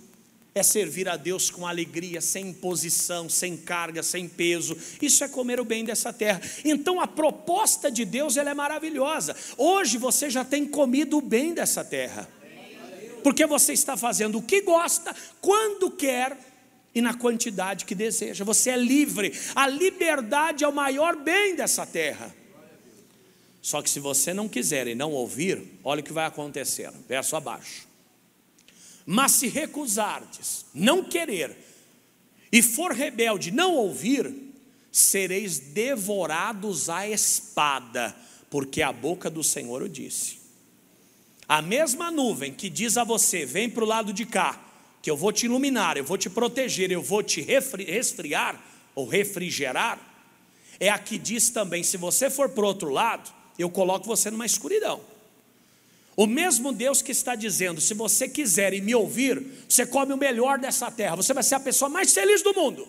é 0.53 0.62
servir 0.62 1.07
a 1.07 1.15
Deus 1.15 1.49
com 1.49 1.65
alegria, 1.65 2.19
sem 2.19 2.49
imposição, 2.49 3.29
sem 3.29 3.55
carga, 3.55 4.03
sem 4.03 4.27
peso. 4.27 4.77
Isso 5.01 5.23
é 5.23 5.29
comer 5.29 5.62
o 5.62 5.65
bem 5.65 5.86
dessa 5.86 6.12
terra. 6.12 6.41
Então, 6.65 6.99
a 6.99 7.07
proposta 7.07 7.89
de 7.89 8.03
Deus 8.03 8.36
ela 8.36 8.49
é 8.49 8.53
maravilhosa. 8.53 9.34
Hoje 9.57 9.97
você 9.97 10.29
já 10.29 10.43
tem 10.43 10.65
comido 10.65 11.17
o 11.17 11.21
bem 11.21 11.53
dessa 11.53 11.86
terra. 11.86 12.27
Porque 13.23 13.45
você 13.45 13.71
está 13.71 13.95
fazendo 13.95 14.39
o 14.39 14.41
que 14.41 14.62
gosta, 14.62 15.15
quando 15.39 15.89
quer 15.91 16.38
e 16.93 16.99
na 17.01 17.13
quantidade 17.13 17.86
que 17.86 17.95
deseja. 17.95 18.43
Você 18.43 18.71
é 18.71 18.77
livre. 18.77 19.31
A 19.55 19.67
liberdade 19.67 20.65
é 20.65 20.67
o 20.67 20.73
maior 20.73 21.15
bem 21.15 21.55
dessa 21.55 21.86
terra. 21.86 22.40
Só 23.62 23.82
que 23.82 23.89
se 23.89 24.00
você 24.00 24.34
não 24.34 24.50
quiser 24.50 24.88
e 24.88 24.95
não 24.95 25.12
ouvir, 25.12 25.62
olha 25.84 26.02
o 26.02 26.04
que 26.04 26.13
vai 26.13 26.26
acontecer. 26.26 26.91
Verso 27.08 27.36
abaixo. 27.36 27.88
Mas 29.06 29.34
se 29.34 29.47
recusardes, 29.47 30.65
não 30.74 31.04
querer, 31.04 31.56
e 32.52 32.62
for 32.62 32.91
rebelde, 32.91 33.52
não 33.52 33.76
ouvir, 33.76 34.34
sereis 34.91 35.58
devorados 35.60 36.89
à 36.89 37.08
espada, 37.08 38.15
porque 38.50 38.82
a 38.82 38.91
boca 38.91 39.30
do 39.30 39.43
Senhor 39.43 39.82
o 39.82 39.89
disse. 39.89 40.39
A 41.47 41.62
mesma 41.62 42.12
nuvem 42.12 42.54
que 42.54 42.69
diz 42.69 42.97
a 42.97 43.04
você: 43.04 43.45
vem 43.45 43.69
para 43.69 43.84
o 43.84 43.88
lado 43.88 44.12
de 44.12 44.26
cá, 44.26 44.60
que 45.02 45.10
eu 45.10 45.15
vou 45.15 45.32
te 45.32 45.45
iluminar, 45.45 45.97
eu 45.97 46.04
vou 46.04 46.17
te 46.17 46.30
proteger, 46.30 46.91
eu 46.91 47.02
vou 47.02 47.24
te 47.24 47.41
resfriar 47.41 48.62
ou 48.93 49.08
refrigerar, 49.08 50.00
é 50.80 50.89
a 50.89 51.00
que 51.00 51.17
diz 51.17 51.50
também: 51.50 51.84
se 51.84 51.97
você 51.97 52.30
for 52.30 52.50
para 52.50 52.63
o 52.63 52.67
outro 52.67 52.89
lado, 52.89 53.32
eu 53.58 53.70
coloco 53.70 54.06
você 54.06 54.32
numa 54.32 54.46
escuridão. 54.46 55.02
O 56.16 56.28
mesmo 56.28 56.72
Deus 56.74 57.02
que 57.02 57.12
está 57.12 57.36
dizendo: 57.36 57.80
se 57.82 57.94
você 57.94 58.28
quiser 58.28 58.74
e 58.74 58.82
me 58.82 58.94
ouvir, 58.94 59.44
você 59.68 59.86
come 59.86 60.14
o 60.14 60.18
melhor 60.18 60.60
dessa 60.60 60.92
terra, 60.92 61.16
você 61.16 61.34
vai 61.34 61.44
ser 61.44 61.56
a 61.56 61.60
pessoa 61.60 61.90
mais 61.90 62.14
feliz 62.14 62.42
do 62.42 62.54
mundo. 62.54 62.88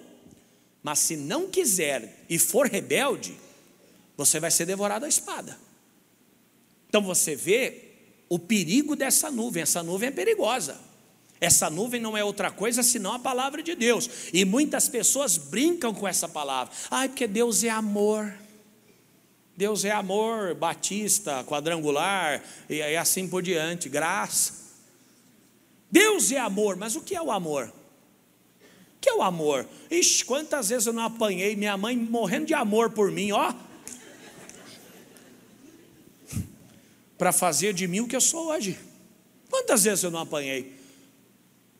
Mas 0.83 0.99
se 0.99 1.17
não 1.17 1.49
quiser 1.49 2.25
e 2.29 2.39
for 2.39 2.67
rebelde, 2.67 3.37
você 4.17 4.41
vai 4.41 4.51
ser 4.51 4.67
devorado 4.67 5.05
à 5.05 5.09
espada. 5.09 5.57
Então 6.89 7.03
você 7.03 7.37
vê 7.37 7.93
o 8.29 8.39
perigo 8.39 8.97
dessa 8.97 9.31
nuvem, 9.31 9.63
essa 9.63 9.83
nuvem 9.83 10.09
é 10.09 10.13
perigosa. 10.13 10.79
Essa 11.41 11.69
nuvem 11.69 12.01
não 12.01 12.17
é 12.17 12.23
outra 12.23 12.53
coisa 12.53 12.85
senão 12.85 13.15
a 13.15 13.19
palavra 13.19 13.63
de 13.63 13.75
Deus. 13.75 14.09
E 14.33 14.45
muitas 14.45 14.89
pessoas 14.89 15.37
brincam 15.37 15.93
com 15.93 16.07
essa 16.07 16.29
palavra. 16.29 16.73
Ai, 16.89 17.09
porque 17.09 17.27
Deus 17.27 17.65
é 17.65 17.69
amor. 17.69 18.33
Deus 19.57 19.85
é 19.85 19.91
amor, 19.91 20.55
batista, 20.55 21.45
quadrangular, 21.45 22.43
e 22.69 22.83
assim 22.97 23.29
por 23.29 23.43
diante, 23.43 23.89
graça. 23.89 24.63
Deus 25.91 26.33
é 26.33 26.39
amor, 26.39 26.77
mas 26.77 26.97
o 26.97 27.03
que 27.03 27.15
é 27.15 27.21
o 27.21 27.31
amor? 27.31 27.67
O 27.67 29.01
que 29.01 29.11
é 29.11 29.15
o 29.15 29.23
amor? 29.23 29.69
Ixi, 29.91 30.25
quantas 30.25 30.71
vezes 30.71 30.87
eu 30.87 30.93
não 30.93 31.05
apanhei 31.05 31.55
minha 31.55 31.77
mãe 31.77 31.97
morrendo 31.97 32.47
de 32.47 32.55
amor 32.55 32.91
por 32.91 33.11
mim, 33.11 33.33
ó. 33.33 33.53
Para 37.19 37.31
fazer 37.31 37.75
de 37.75 37.87
mim 37.87 38.01
o 38.01 38.09
que 38.09 38.17
eu 38.17 38.21
sou 38.21 38.49
hoje. 38.49 38.79
Quantas 39.51 39.85
vezes 39.85 40.03
eu 40.03 40.11
não 40.11 40.21
apanhei? 40.21 40.81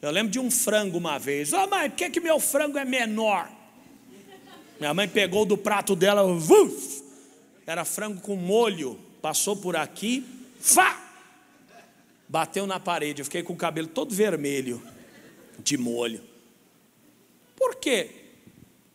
Eu 0.03 0.11
lembro 0.11 0.31
de 0.31 0.39
um 0.39 0.51
frango 0.51 0.99
uma 0.99 1.19
vez. 1.19 1.55
Ó, 1.55 1.65
oh, 1.65 1.69
mãe, 1.69 1.89
por 1.89 1.97
que, 1.97 2.11
que 2.11 2.21
meu 2.21 2.39
frango 2.39 2.77
é 2.77 2.85
menor? 2.85 3.51
Minha 4.79 4.93
mãe 4.93 5.09
pegou 5.09 5.47
do 5.47 5.57
prato 5.57 5.97
dela, 5.97 6.23
uf, 6.25 7.02
era 7.67 7.85
frango 7.85 8.21
com 8.21 8.37
molho, 8.37 8.99
passou 9.21 9.57
por 9.57 9.77
aqui, 9.77 10.27
fá! 10.61 11.01
Bateu 12.29 12.67
na 12.67 12.81
parede, 12.81 13.21
eu 13.21 13.25
fiquei 13.25 13.43
com 13.43 13.53
o 13.53 13.57
cabelo 13.57 13.89
todo 13.89 14.15
vermelho 14.15 14.83
de 15.59 15.77
molho. 15.77 16.23
Por 17.57 17.77
quê? 17.77 18.11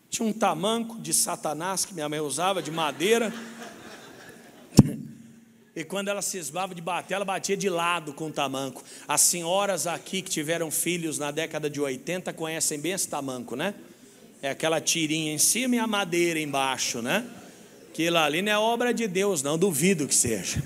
Tinha 0.09 0.27
um 0.27 0.33
tamanco 0.33 0.99
de 0.99 1.13
satanás 1.13 1.85
que 1.85 1.93
minha 1.93 2.09
mãe 2.09 2.19
usava, 2.19 2.61
de 2.61 2.71
madeira. 2.71 3.31
E 5.75 5.83
quando 5.83 6.07
ela 6.07 6.23
cismava 6.23 6.73
de 6.73 6.81
bater, 6.81 7.13
ela 7.13 7.23
batia 7.23 7.55
de 7.55 7.69
lado 7.69 8.11
com 8.11 8.27
o 8.27 8.31
tamanco. 8.31 8.83
As 9.07 9.21
senhoras 9.21 9.85
aqui 9.85 10.23
que 10.23 10.29
tiveram 10.31 10.71
filhos 10.71 11.19
na 11.19 11.29
década 11.29 11.69
de 11.69 11.79
80 11.79 12.33
conhecem 12.33 12.79
bem 12.79 12.93
esse 12.93 13.07
tamanco, 13.07 13.55
né? 13.55 13.75
É 14.41 14.49
aquela 14.49 14.81
tirinha 14.81 15.31
em 15.31 15.37
cima 15.37 15.75
e 15.75 15.79
a 15.79 15.85
madeira 15.85 16.39
embaixo, 16.39 16.99
né? 17.01 17.29
Aquilo 17.97 18.17
ali 18.17 18.43
não 18.43 18.51
é 18.51 18.57
obra 18.59 18.93
de 18.93 19.07
Deus, 19.07 19.41
não, 19.41 19.57
duvido 19.57 20.07
que 20.07 20.13
seja. 20.13 20.61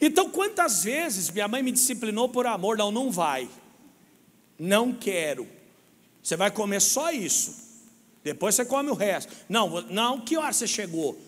Então, 0.00 0.30
quantas 0.30 0.84
vezes 0.84 1.28
minha 1.28 1.48
mãe 1.48 1.60
me 1.60 1.72
disciplinou 1.72 2.28
por 2.28 2.46
amor? 2.46 2.78
Não, 2.78 2.92
não 2.92 3.10
vai. 3.10 3.48
Não 4.56 4.92
quero. 4.92 5.48
Você 6.22 6.36
vai 6.36 6.52
comer 6.52 6.80
só 6.80 7.10
isso. 7.10 7.82
Depois 8.22 8.54
você 8.54 8.64
come 8.64 8.90
o 8.90 8.94
resto. 8.94 9.34
Não, 9.48 9.80
não, 9.90 10.20
que 10.20 10.36
hora 10.36 10.52
você 10.52 10.68
chegou? 10.68 11.14
O 11.14 11.18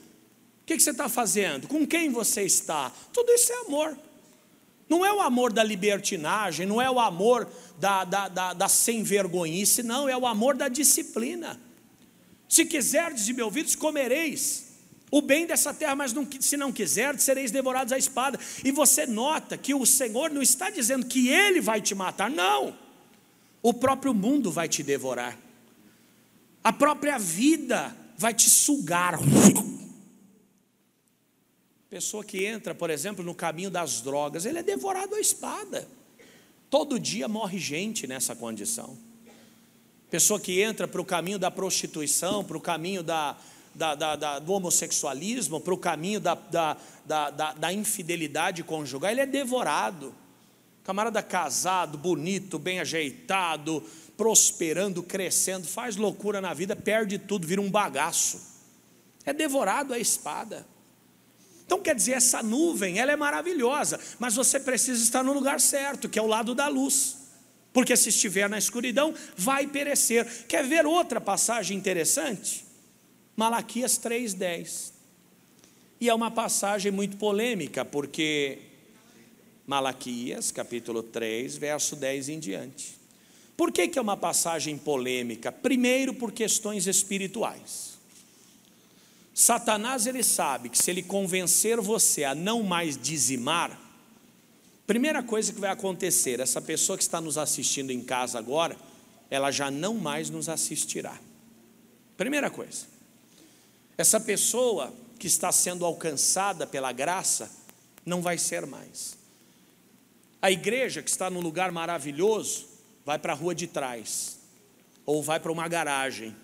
que, 0.64 0.78
você 0.78 0.90
está 0.90 1.08
fazendo? 1.08 1.66
Com 1.66 1.84
quem 1.84 2.10
você 2.10 2.42
está? 2.42 2.92
Tudo 3.12 3.32
isso 3.32 3.52
é 3.52 3.56
amor. 3.66 3.98
Não 4.88 5.04
é 5.04 5.12
o 5.12 5.20
amor 5.20 5.52
da 5.52 5.64
libertinagem, 5.64 6.64
não 6.64 6.80
é 6.80 6.88
o 6.88 7.00
amor 7.00 7.48
da, 7.80 8.04
da, 8.04 8.28
da, 8.28 8.52
da 8.52 8.68
sem 8.68 9.02
vergonhice, 9.02 9.82
não, 9.82 10.08
é 10.08 10.16
o 10.16 10.28
amor 10.28 10.54
da 10.54 10.68
disciplina. 10.68 11.60
Se 12.48 12.64
quiserdes 12.64 13.28
e 13.28 13.33
me 13.33 13.42
ouvides, 13.42 13.74
comereis 13.74 14.64
o 15.11 15.22
bem 15.22 15.46
dessa 15.46 15.72
terra, 15.72 15.94
mas 15.94 16.12
não, 16.12 16.26
se 16.40 16.57
não 16.57 16.72
quiserdes, 16.72 17.24
sereis 17.24 17.50
devorados 17.50 17.92
à 17.92 17.98
espada. 17.98 18.38
E 18.64 18.72
você 18.72 19.07
nota 19.07 19.57
que 19.57 19.72
o 19.72 19.87
Senhor 19.87 20.30
não 20.30 20.42
está 20.42 20.70
dizendo 20.70 21.07
que 21.07 21.28
Ele 21.28 21.61
vai 21.61 21.80
te 21.80 21.94
matar, 21.94 22.28
não. 22.28 22.76
O 23.62 23.72
próprio 23.72 24.12
mundo 24.12 24.50
vai 24.50 24.68
te 24.68 24.83
devorar, 24.83 25.38
a 26.62 26.72
própria 26.72 27.18
vida 27.18 27.96
vai 28.16 28.35
te 28.35 28.50
sugar. 28.50 29.18
Pessoa 31.88 32.24
que 32.24 32.44
entra, 32.44 32.74
por 32.74 32.90
exemplo, 32.90 33.24
no 33.24 33.35
caminho 33.37 33.70
das 33.70 34.00
drogas, 34.00 34.44
ele 34.44 34.59
é 34.59 34.62
devorado 34.64 35.14
à 35.14 35.20
espada. 35.20 35.88
Todo 36.68 36.98
dia 36.98 37.28
morre 37.28 37.59
gente 37.59 38.04
nessa 38.07 38.35
condição. 38.35 38.98
Pessoa 40.14 40.38
que 40.38 40.62
entra 40.62 40.87
para 40.87 41.00
o 41.00 41.05
caminho 41.05 41.40
da 41.40 41.50
prostituição, 41.50 42.44
para 42.44 42.57
o 42.57 42.61
caminho 42.61 43.03
da, 43.03 43.37
da, 43.74 43.96
da, 43.96 44.14
da, 44.14 44.38
do 44.38 44.53
homossexualismo, 44.53 45.61
para 45.61 45.74
o 45.74 45.77
caminho 45.77 46.20
da, 46.20 46.38
da, 47.05 47.72
infidelidade 47.72 48.62
conjugal, 48.62 49.11
ele 49.11 49.22
é 49.22 49.27
devorado. 49.27 50.14
Camarada 50.85 51.20
casado, 51.20 51.98
bonito, 51.98 52.61
bem 52.61 52.79
ajeitado, 52.79 53.83
prosperando, 54.16 55.03
crescendo, 55.03 55.66
faz 55.66 55.96
loucura 55.96 56.40
na 56.40 56.55
vida, 56.55 56.77
perde 56.77 57.18
tudo, 57.18 57.44
vira 57.44 57.61
um 57.61 57.68
bagaço. 57.68 58.40
É 59.24 59.33
devorado 59.33 59.92
a 59.92 59.98
espada. 59.98 60.64
Então 61.66 61.81
quer 61.81 61.96
dizer, 61.96 62.12
essa 62.12 62.40
nuvem, 62.40 63.00
ela 63.00 63.11
é 63.11 63.16
maravilhosa, 63.16 63.98
mas 64.20 64.37
você 64.37 64.61
precisa 64.61 65.03
estar 65.03 65.24
no 65.24 65.33
lugar 65.33 65.61
certo, 65.61 66.09
que 66.09 66.20
é 66.20 66.22
o 66.22 66.29
lado 66.29 66.55
da 66.55 66.68
luz 66.68 67.23
porque 67.74 67.96
se 67.96 68.10
estiver 68.10 68.48
na 68.48 68.56
escuridão, 68.56 69.12
vai 69.37 69.66
perecer. 69.66 70.46
Quer 70.46 70.64
ver 70.64 70.87
outra 70.87 71.20
passagem 71.20 71.76
interessante? 71.76 72.64
Malaquias 73.37 73.98
3,10. 73.98 74.92
E 76.00 76.08
é 76.08 76.14
uma 76.14 76.30
passagem 76.30 76.92
muito 76.92 77.16
polêmica, 77.16 77.84
porque 77.84 78.58
Malaquias, 79.66 80.52
capítulo 80.52 81.02
3, 81.02 81.56
verso 81.56 81.96
10 81.96 82.28
em 82.28 82.38
diante. 82.38 82.94
Por 83.56 83.72
que, 83.72 83.88
que 83.88 83.98
é 83.98 84.02
uma 84.02 84.16
passagem 84.16 84.78
polêmica? 84.78 85.50
Primeiro, 85.50 86.14
por 86.14 86.30
questões 86.30 86.87
espirituais. 86.87 87.98
Satanás 89.34 90.06
ele 90.06 90.22
sabe 90.22 90.68
que 90.68 90.78
se 90.78 90.92
ele 90.92 91.02
convencer 91.02 91.80
você 91.80 92.22
a 92.22 92.37
não 92.37 92.62
mais 92.62 92.96
dizimar, 92.96 93.83
Primeira 94.86 95.22
coisa 95.22 95.52
que 95.52 95.60
vai 95.60 95.70
acontecer, 95.70 96.40
essa 96.40 96.60
pessoa 96.60 96.98
que 96.98 97.02
está 97.02 97.20
nos 97.20 97.38
assistindo 97.38 97.90
em 97.90 98.02
casa 98.02 98.38
agora, 98.38 98.76
ela 99.30 99.50
já 99.50 99.70
não 99.70 99.94
mais 99.94 100.28
nos 100.28 100.48
assistirá. 100.48 101.18
Primeira 102.16 102.50
coisa. 102.50 102.86
Essa 103.96 104.20
pessoa 104.20 104.92
que 105.18 105.26
está 105.26 105.50
sendo 105.50 105.84
alcançada 105.84 106.66
pela 106.66 106.92
graça 106.92 107.50
não 108.04 108.20
vai 108.20 108.36
ser 108.36 108.66
mais. 108.66 109.16
A 110.42 110.50
igreja 110.50 111.02
que 111.02 111.08
está 111.08 111.30
num 111.30 111.40
lugar 111.40 111.72
maravilhoso 111.72 112.66
vai 113.04 113.18
para 113.18 113.32
a 113.32 113.36
rua 113.36 113.54
de 113.54 113.66
trás 113.66 114.38
ou 115.06 115.22
vai 115.22 115.40
para 115.40 115.50
uma 115.50 115.66
garagem. 115.66 116.36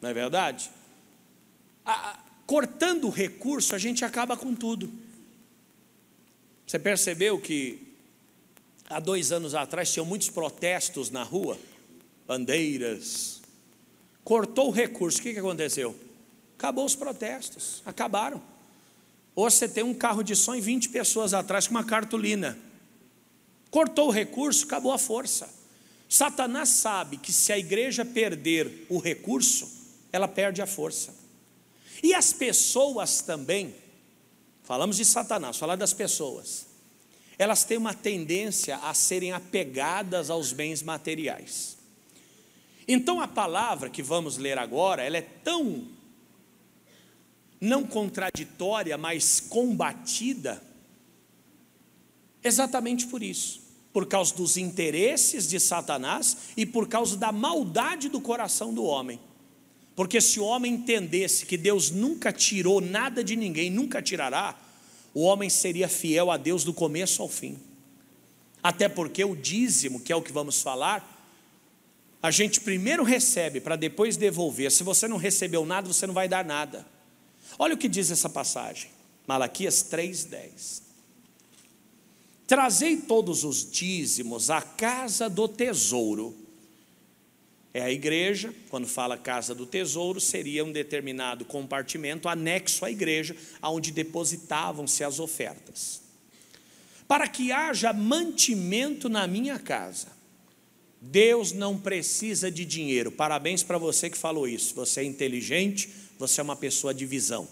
Não 0.00 0.08
é 0.08 0.14
verdade? 0.14 0.70
A, 1.84 2.18
cortando 2.46 3.08
o 3.08 3.10
recurso, 3.10 3.74
a 3.74 3.78
gente 3.78 4.04
acaba 4.04 4.36
com 4.36 4.54
tudo. 4.54 4.90
Você 6.68 6.78
percebeu 6.78 7.40
que 7.40 7.94
há 8.90 9.00
dois 9.00 9.32
anos 9.32 9.54
atrás 9.54 9.90
tinham 9.90 10.04
muitos 10.04 10.28
protestos 10.28 11.08
na 11.08 11.22
rua, 11.22 11.58
bandeiras. 12.26 13.40
Cortou 14.22 14.68
o 14.68 14.70
recurso, 14.70 15.18
o 15.18 15.22
que, 15.22 15.32
que 15.32 15.38
aconteceu? 15.38 15.98
Acabou 16.58 16.84
os 16.84 16.94
protestos, 16.94 17.82
acabaram. 17.86 18.42
Ou 19.34 19.50
você 19.50 19.66
tem 19.66 19.82
um 19.82 19.94
carro 19.94 20.22
de 20.22 20.36
som 20.36 20.54
e 20.54 20.60
20 20.60 20.90
pessoas 20.90 21.32
atrás 21.32 21.66
com 21.66 21.70
uma 21.70 21.84
cartolina. 21.84 22.58
Cortou 23.70 24.08
o 24.08 24.12
recurso, 24.12 24.66
acabou 24.66 24.92
a 24.92 24.98
força. 24.98 25.48
Satanás 26.06 26.68
sabe 26.68 27.16
que 27.16 27.32
se 27.32 27.50
a 27.50 27.58
igreja 27.58 28.04
perder 28.04 28.84
o 28.90 28.98
recurso, 28.98 29.66
ela 30.12 30.28
perde 30.28 30.60
a 30.60 30.66
força. 30.66 31.14
E 32.02 32.12
as 32.12 32.30
pessoas 32.30 33.22
também 33.22 33.74
Falamos 34.68 34.98
de 34.98 35.04
Satanás, 35.06 35.56
falar 35.56 35.76
das 35.76 35.94
pessoas. 35.94 36.66
elas 37.38 37.64
têm 37.64 37.78
uma 37.78 37.94
tendência 37.94 38.76
a 38.76 38.92
serem 38.92 39.32
apegadas 39.32 40.28
aos 40.28 40.52
bens 40.52 40.82
materiais. 40.82 41.78
Então 42.86 43.18
a 43.18 43.26
palavra 43.26 43.88
que 43.88 44.02
vamos 44.02 44.36
ler 44.36 44.58
agora, 44.58 45.02
ela 45.02 45.16
é 45.16 45.22
tão 45.22 45.88
não 47.58 47.86
contraditória, 47.86 48.98
mas 48.98 49.40
combatida, 49.40 50.62
exatamente 52.44 53.06
por 53.06 53.22
isso, 53.22 53.62
por 53.90 54.04
causa 54.04 54.34
dos 54.34 54.58
interesses 54.58 55.48
de 55.48 55.58
Satanás 55.58 56.36
e 56.58 56.66
por 56.66 56.86
causa 56.88 57.16
da 57.16 57.32
maldade 57.32 58.10
do 58.10 58.20
coração 58.20 58.74
do 58.74 58.84
homem. 58.84 59.18
Porque 59.98 60.20
se 60.20 60.38
o 60.38 60.44
homem 60.44 60.74
entendesse 60.74 61.44
que 61.44 61.56
Deus 61.56 61.90
nunca 61.90 62.32
tirou 62.32 62.80
nada 62.80 63.24
de 63.24 63.34
ninguém, 63.34 63.68
nunca 63.68 64.00
tirará, 64.00 64.56
o 65.12 65.22
homem 65.22 65.50
seria 65.50 65.88
fiel 65.88 66.30
a 66.30 66.36
Deus 66.36 66.62
do 66.62 66.72
começo 66.72 67.20
ao 67.20 67.28
fim. 67.28 67.58
Até 68.62 68.88
porque 68.88 69.24
o 69.24 69.34
dízimo, 69.34 69.98
que 69.98 70.12
é 70.12 70.14
o 70.14 70.22
que 70.22 70.30
vamos 70.30 70.62
falar, 70.62 71.04
a 72.22 72.30
gente 72.30 72.60
primeiro 72.60 73.02
recebe 73.02 73.60
para 73.60 73.74
depois 73.74 74.16
devolver. 74.16 74.70
Se 74.70 74.84
você 74.84 75.08
não 75.08 75.16
recebeu 75.16 75.66
nada, 75.66 75.92
você 75.92 76.06
não 76.06 76.14
vai 76.14 76.28
dar 76.28 76.44
nada. 76.44 76.86
Olha 77.58 77.74
o 77.74 77.76
que 77.76 77.88
diz 77.88 78.08
essa 78.08 78.28
passagem, 78.28 78.90
Malaquias 79.26 79.82
3,10. 79.82 80.80
Trazei 82.46 82.98
todos 82.98 83.42
os 83.42 83.68
dízimos 83.68 84.48
à 84.48 84.62
casa 84.62 85.28
do 85.28 85.48
tesouro. 85.48 86.46
É 87.78 87.80
a 87.80 87.92
igreja, 87.92 88.52
quando 88.70 88.88
fala 88.88 89.16
casa 89.16 89.54
do 89.54 89.64
tesouro, 89.64 90.20
seria 90.20 90.64
um 90.64 90.72
determinado 90.72 91.44
compartimento 91.44 92.28
anexo 92.28 92.84
à 92.84 92.90
igreja, 92.90 93.36
onde 93.62 93.92
depositavam-se 93.92 95.04
as 95.04 95.20
ofertas. 95.20 96.02
Para 97.06 97.28
que 97.28 97.52
haja 97.52 97.92
mantimento 97.92 99.08
na 99.08 99.28
minha 99.28 99.60
casa. 99.60 100.08
Deus 101.00 101.52
não 101.52 101.78
precisa 101.78 102.50
de 102.50 102.64
dinheiro. 102.64 103.12
Parabéns 103.12 103.62
para 103.62 103.78
você 103.78 104.10
que 104.10 104.18
falou 104.18 104.48
isso. 104.48 104.74
Você 104.74 105.02
é 105.02 105.04
inteligente, 105.04 105.88
você 106.18 106.40
é 106.40 106.42
uma 106.42 106.56
pessoa 106.56 106.92
de 106.92 107.06
visão. 107.06 107.46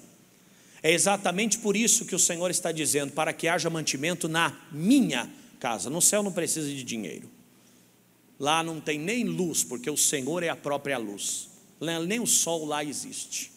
É 0.82 0.90
exatamente 0.90 1.58
por 1.58 1.76
isso 1.76 2.04
que 2.04 2.16
o 2.16 2.18
Senhor 2.18 2.50
está 2.50 2.72
dizendo: 2.72 3.12
para 3.12 3.32
que 3.32 3.46
haja 3.46 3.70
mantimento 3.70 4.26
na 4.26 4.60
minha 4.72 5.30
casa. 5.60 5.88
No 5.88 6.02
céu 6.02 6.20
não 6.24 6.32
precisa 6.32 6.66
de 6.66 6.82
dinheiro. 6.82 7.35
Lá 8.38 8.62
não 8.62 8.80
tem 8.80 8.98
nem 8.98 9.24
luz, 9.24 9.64
porque 9.64 9.90
o 9.90 9.96
Senhor 9.96 10.42
é 10.42 10.48
a 10.48 10.56
própria 10.56 10.98
luz. 10.98 11.48
Nem 12.06 12.20
o 12.20 12.26
sol 12.26 12.64
lá 12.64 12.84
existe. 12.84 13.52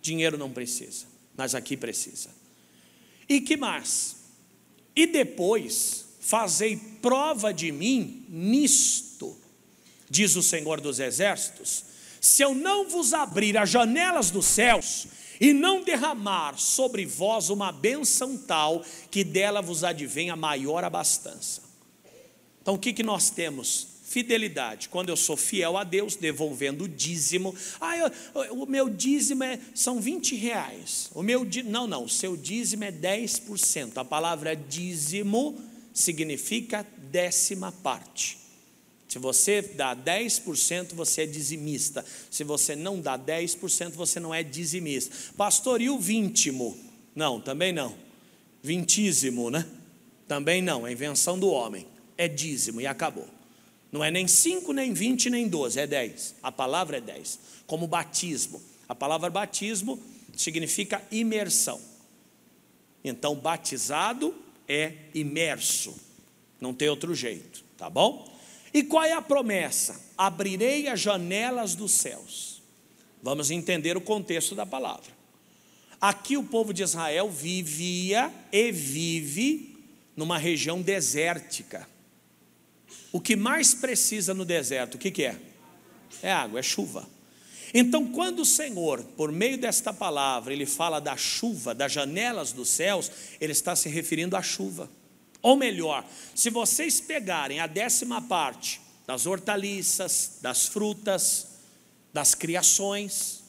Dinheiro 0.00 0.36
não 0.36 0.50
precisa, 0.50 1.06
mas 1.36 1.54
aqui 1.54 1.76
precisa. 1.76 2.30
E 3.28 3.40
que 3.40 3.56
mais? 3.56 4.16
E 4.94 5.06
depois 5.06 6.06
fazei 6.20 6.76
prova 6.76 7.52
de 7.52 7.72
mim 7.72 8.26
nisto, 8.28 9.36
diz 10.08 10.36
o 10.36 10.42
Senhor 10.42 10.80
dos 10.80 11.00
Exércitos, 11.00 11.84
se 12.20 12.42
eu 12.42 12.54
não 12.54 12.88
vos 12.88 13.12
abrir 13.12 13.56
as 13.56 13.70
janelas 13.70 14.30
dos 14.30 14.46
céus 14.46 15.06
e 15.40 15.52
não 15.52 15.82
derramar 15.82 16.56
sobre 16.58 17.04
vós 17.04 17.48
uma 17.48 17.72
bênção 17.72 18.36
tal 18.36 18.84
que 19.10 19.24
dela 19.24 19.60
vos 19.60 19.82
advenha 19.82 20.36
maior 20.36 20.84
abastança. 20.84 21.62
Então 22.60 22.74
o 22.74 22.78
que, 22.78 22.92
que 22.92 23.02
nós 23.02 23.30
temos? 23.30 23.88
Fidelidade. 24.12 24.90
Quando 24.90 25.08
eu 25.08 25.16
sou 25.16 25.38
fiel 25.38 25.74
a 25.78 25.84
Deus, 25.84 26.16
devolvendo 26.16 26.84
o 26.84 26.88
dízimo. 26.88 27.54
Ah, 27.80 27.96
eu, 27.96 28.10
o 28.52 28.66
meu 28.66 28.90
dízimo 28.90 29.42
é, 29.42 29.58
são 29.74 30.02
20 30.02 30.36
reais. 30.36 31.10
O 31.14 31.22
meu 31.22 31.48
não, 31.64 31.86
não, 31.86 32.04
o 32.04 32.08
seu 32.10 32.36
dízimo 32.36 32.84
é 32.84 32.92
10%. 32.92 33.92
A 33.96 34.04
palavra 34.04 34.54
dízimo 34.54 35.58
significa 35.94 36.86
décima 37.10 37.72
parte. 37.72 38.36
Se 39.08 39.18
você 39.18 39.62
dá 39.62 39.96
10%, 39.96 40.92
você 40.92 41.22
é 41.22 41.26
dizimista. 41.26 42.04
Se 42.30 42.44
você 42.44 42.76
não 42.76 43.00
dá 43.00 43.18
10%, 43.18 43.92
você 43.92 44.20
não 44.20 44.34
é 44.34 44.42
dizimista. 44.42 45.32
Pastor, 45.38 45.80
e 45.80 45.88
o 45.88 45.98
vintimo? 45.98 46.76
Não, 47.14 47.40
também 47.40 47.72
não. 47.72 47.94
Vintíssimo, 48.62 49.48
né? 49.48 49.66
Também 50.28 50.60
não, 50.60 50.86
é 50.86 50.92
invenção 50.92 51.38
do 51.38 51.48
homem. 51.48 51.86
É 52.18 52.28
dízimo 52.28 52.78
e 52.78 52.86
acabou. 52.86 53.31
Não 53.92 54.02
é 54.02 54.10
nem 54.10 54.26
5, 54.26 54.72
nem 54.72 54.94
20, 54.94 55.28
nem 55.28 55.46
12, 55.46 55.78
é 55.78 55.86
10. 55.86 56.36
A 56.42 56.50
palavra 56.50 56.96
é 56.96 57.00
10. 57.00 57.38
Como 57.66 57.86
batismo. 57.86 58.60
A 58.88 58.94
palavra 58.94 59.28
batismo 59.28 60.02
significa 60.34 61.02
imersão. 61.10 61.78
Então, 63.04 63.34
batizado 63.34 64.34
é 64.66 64.94
imerso. 65.14 65.94
Não 66.58 66.72
tem 66.72 66.88
outro 66.88 67.14
jeito, 67.14 67.62
tá 67.76 67.90
bom? 67.90 68.32
E 68.72 68.82
qual 68.82 69.04
é 69.04 69.12
a 69.12 69.20
promessa? 69.20 70.00
Abrirei 70.16 70.88
as 70.88 71.00
janelas 71.00 71.74
dos 71.74 71.92
céus. 71.92 72.62
Vamos 73.22 73.50
entender 73.50 73.96
o 73.96 74.00
contexto 74.00 74.54
da 74.54 74.64
palavra. 74.64 75.12
Aqui 76.00 76.36
o 76.36 76.42
povo 76.42 76.72
de 76.72 76.82
Israel 76.82 77.30
vivia 77.30 78.32
e 78.50 78.72
vive 78.72 79.84
numa 80.16 80.38
região 80.38 80.80
desértica. 80.80 81.86
O 83.12 83.20
que 83.20 83.36
mais 83.36 83.74
precisa 83.74 84.32
no 84.32 84.44
deserto, 84.44 84.94
o 84.94 84.98
que, 84.98 85.10
que 85.10 85.24
é? 85.24 85.36
É 86.22 86.32
água, 86.32 86.58
é 86.58 86.62
chuva. 86.62 87.06
Então, 87.74 88.06
quando 88.06 88.40
o 88.40 88.44
Senhor, 88.44 89.02
por 89.16 89.30
meio 89.30 89.56
desta 89.56 89.92
palavra, 89.92 90.52
ele 90.52 90.66
fala 90.66 91.00
da 91.00 91.16
chuva, 91.16 91.74
das 91.74 91.92
janelas 91.92 92.52
dos 92.52 92.68
céus, 92.68 93.10
ele 93.40 93.52
está 93.52 93.74
se 93.76 93.88
referindo 93.88 94.36
à 94.36 94.42
chuva. 94.42 94.90
Ou 95.40 95.56
melhor, 95.56 96.04
se 96.34 96.50
vocês 96.50 97.00
pegarem 97.00 97.60
a 97.60 97.66
décima 97.66 98.20
parte 98.20 98.80
das 99.06 99.26
hortaliças, 99.26 100.38
das 100.40 100.66
frutas, 100.66 101.48
das 102.12 102.34
criações, 102.34 103.42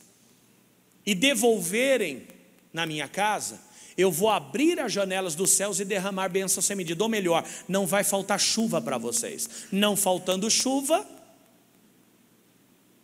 e 1.06 1.13
devolverem 1.13 2.26
na 2.71 2.86
minha 2.86 3.08
casa, 3.08 3.60
eu 3.97 4.12
vou 4.12 4.29
abrir 4.29 4.79
as 4.79 4.91
janelas 4.91 5.36
dos 5.36 5.51
céus 5.51 5.79
e 5.79 5.86
derramar 5.86 6.29
bênção 6.29 6.62
sem 6.62 6.75
medida. 6.75 7.03
Ou 7.03 7.10
melhor, 7.10 7.45
não 7.67 7.86
vai 7.86 8.03
faltar 8.03 8.39
chuva 8.39 8.82
para 8.82 8.97
vocês. 8.97 9.49
Não 9.71 9.95
faltando 9.95 10.49
chuva, 10.49 11.08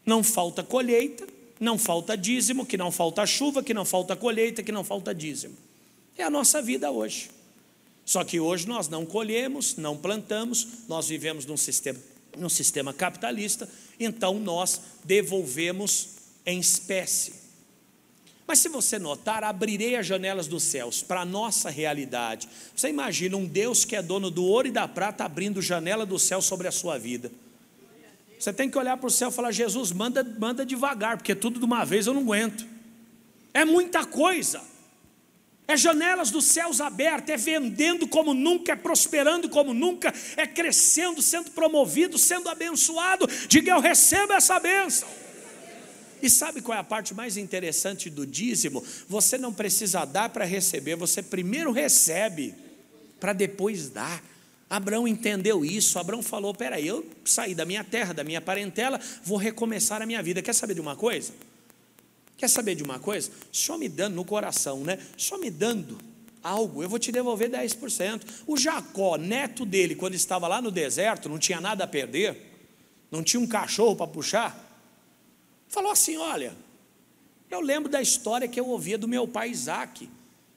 não 0.06 0.24
falta 0.24 0.64
colheita, 0.64 1.28
não 1.60 1.78
falta 1.78 2.18
dízimo, 2.18 2.66
que 2.66 2.78
não 2.78 2.92
falta 2.92 3.26
chuva, 3.26 3.62
que 3.62 3.74
não 3.74 3.86
falta 3.86 4.16
colheita, 4.16 4.64
que 4.64 4.72
não 4.72 4.84
falta 4.84 5.14
dízimo. 5.14 5.56
É 6.18 6.24
a 6.24 6.30
nossa 6.30 6.62
vida 6.62 6.90
hoje. 6.90 7.30
Só 8.04 8.24
que 8.24 8.40
hoje 8.40 8.68
nós 8.68 8.90
não 8.90 9.06
colhemos, 9.06 9.76
não 9.76 9.96
plantamos, 9.96 10.68
nós 10.88 11.08
vivemos 11.08 11.46
num 11.46 11.56
sistema, 11.56 12.00
num 12.36 12.50
sistema 12.50 12.92
capitalista, 12.92 13.70
então 14.00 14.40
nós 14.40 14.82
devolvemos 15.04 16.10
em 16.44 16.60
espécie. 16.60 17.49
Mas 18.50 18.58
se 18.58 18.68
você 18.68 18.98
notar, 18.98 19.44
abrirei 19.44 19.96
as 19.96 20.08
janelas 20.08 20.48
dos 20.48 20.64
céus 20.64 21.04
para 21.04 21.22
a 21.22 21.26
nossa 21.26 21.70
realidade. 21.70 22.50
Você 22.76 22.90
imagina 22.90 23.38
um 23.38 23.46
Deus 23.46 23.86
que 23.86 23.96
é 23.96 24.02
dono 24.02 24.32
do 24.32 24.44
ouro 24.44 24.68
e 24.68 24.72
da 24.72 24.88
prata 24.88 25.24
abrindo 25.24 25.62
janela 25.62 26.04
do 26.04 26.18
céu 26.18 26.42
sobre 26.42 26.68
a 26.68 26.72
sua 26.72 26.98
vida. 26.98 27.32
Você 28.40 28.52
tem 28.52 28.68
que 28.68 28.76
olhar 28.76 28.98
para 28.98 29.06
o 29.06 29.12
céu 29.12 29.30
e 29.30 29.32
falar: 29.32 29.52
Jesus, 29.52 29.92
manda, 29.92 30.24
manda 30.24 30.66
devagar, 30.66 31.18
porque 31.18 31.36
tudo 31.36 31.60
de 31.60 31.66
uma 31.66 31.86
vez 31.86 32.08
eu 32.08 32.14
não 32.16 32.24
aguento. 32.24 32.66
É 33.54 33.64
muita 33.64 34.04
coisa 34.04 34.60
é 35.68 35.78
janelas 35.78 36.32
dos 36.32 36.46
céus 36.46 36.82
abertas, 36.82 37.30
é 37.30 37.38
vendendo 37.38 38.08
como 38.08 38.34
nunca, 38.34 38.72
é 38.72 38.76
prosperando 38.76 39.48
como 39.48 39.72
nunca, 39.72 40.12
é 40.36 40.48
crescendo, 40.48 41.22
sendo 41.22 41.52
promovido, 41.52 42.18
sendo 42.18 42.50
abençoado. 42.50 43.30
Diga 43.48 43.74
eu 43.74 43.80
recebo 43.80 44.34
essa 44.34 44.60
bênção. 44.60 45.08
E 46.22 46.30
sabe 46.30 46.62
qual 46.62 46.78
é 46.78 46.82
a 46.82 46.84
parte 46.84 47.14
mais 47.14 47.38
interessante 47.38 48.10
do 48.10 48.26
dízimo? 48.26 48.84
Você 49.08 49.38
não 49.38 49.54
precisa 49.54 50.06
dar 50.06 50.30
para 50.30 50.46
receber, 50.46 50.96
você 50.96 51.22
primeiro 51.24 51.72
recebe 51.72 52.54
para 53.20 53.34
depois 53.34 53.90
dar. 53.90 54.24
Abraão 54.70 55.08
entendeu 55.08 55.66
isso. 55.66 55.98
Abraão 55.98 56.22
falou: 56.22 56.54
peraí, 56.54 56.88
eu 56.88 57.06
saí 57.26 57.56
da 57.56 57.66
minha 57.66 57.84
terra, 57.84 58.14
da 58.14 58.24
minha 58.24 58.42
parentela, 58.42 59.00
vou 59.24 59.38
recomeçar 59.38 60.02
a 60.02 60.06
minha 60.06 60.22
vida. 60.22 60.42
Quer 60.42 60.54
saber 60.54 60.74
de 60.74 60.82
uma 60.82 60.96
coisa? 60.96 61.34
Quer 62.38 62.48
saber 62.48 62.76
de 62.76 62.84
uma 62.84 63.00
coisa? 63.00 63.32
Só 63.52 63.78
me 63.78 63.90
dando 63.90 64.16
no 64.16 64.24
coração, 64.24 64.84
né? 64.84 65.00
Só 65.18 65.38
me 65.38 65.50
dando 65.50 65.98
algo, 66.42 66.82
eu 66.82 66.90
vou 66.90 67.00
te 67.00 67.12
devolver 67.12 67.50
10%. 67.50 68.22
O 68.48 68.58
Jacó, 68.58 69.18
neto 69.18 69.66
dele, 69.66 69.96
quando 69.96 70.16
estava 70.16 70.48
lá 70.48 70.62
no 70.62 70.72
deserto, 70.72 71.28
não 71.28 71.38
tinha 71.38 71.60
nada 71.60 71.84
a 71.84 71.88
perder, 71.88 72.38
não 73.12 73.24
tinha 73.24 73.40
um 73.40 73.48
cachorro 73.48 73.96
para 73.96 74.08
puxar, 74.08 74.69
falou 75.70 75.92
assim: 75.92 76.18
Olha, 76.18 76.54
eu 77.50 77.62
lembro 77.62 77.90
da 77.90 78.02
história 78.02 78.48
que 78.48 78.60
eu 78.60 78.68
ouvia 78.68 78.98
do 78.98 79.08
meu 79.08 79.28
pai 79.28 79.50
Isaac, 79.50 80.10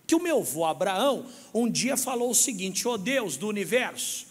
que 0.06 0.14
o 0.14 0.20
meu 0.20 0.38
avô 0.40 0.64
Abraão 0.64 1.26
um 1.54 1.70
dia 1.70 1.96
falou 1.96 2.30
o 2.30 2.34
seguinte: 2.34 2.88
Ó 2.88 2.94
oh 2.94 2.98
Deus 2.98 3.36
do 3.36 3.46
universo, 3.46 4.26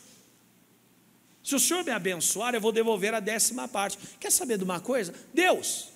se 1.43 1.55
o 1.55 1.59
Senhor 1.59 1.83
me 1.83 1.91
abençoar, 1.91 2.53
eu 2.53 2.61
vou 2.61 2.71
devolver 2.71 3.13
a 3.13 3.19
décima 3.19 3.67
parte. 3.67 3.97
Quer 4.19 4.31
saber 4.31 4.57
de 4.57 4.63
uma 4.63 4.79
coisa? 4.79 5.13
Deus, 5.33 5.91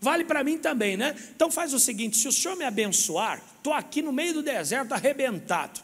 Vale 0.00 0.24
para 0.24 0.44
mim 0.44 0.58
também, 0.58 0.96
né? 0.96 1.16
Então 1.34 1.50
faz 1.50 1.72
o 1.72 1.78
seguinte: 1.78 2.16
se 2.16 2.28
o 2.28 2.32
Senhor 2.32 2.56
me 2.56 2.64
abençoar, 2.64 3.42
estou 3.56 3.72
aqui 3.72 4.02
no 4.02 4.12
meio 4.12 4.34
do 4.34 4.42
deserto 4.42 4.92
arrebentado. 4.92 5.80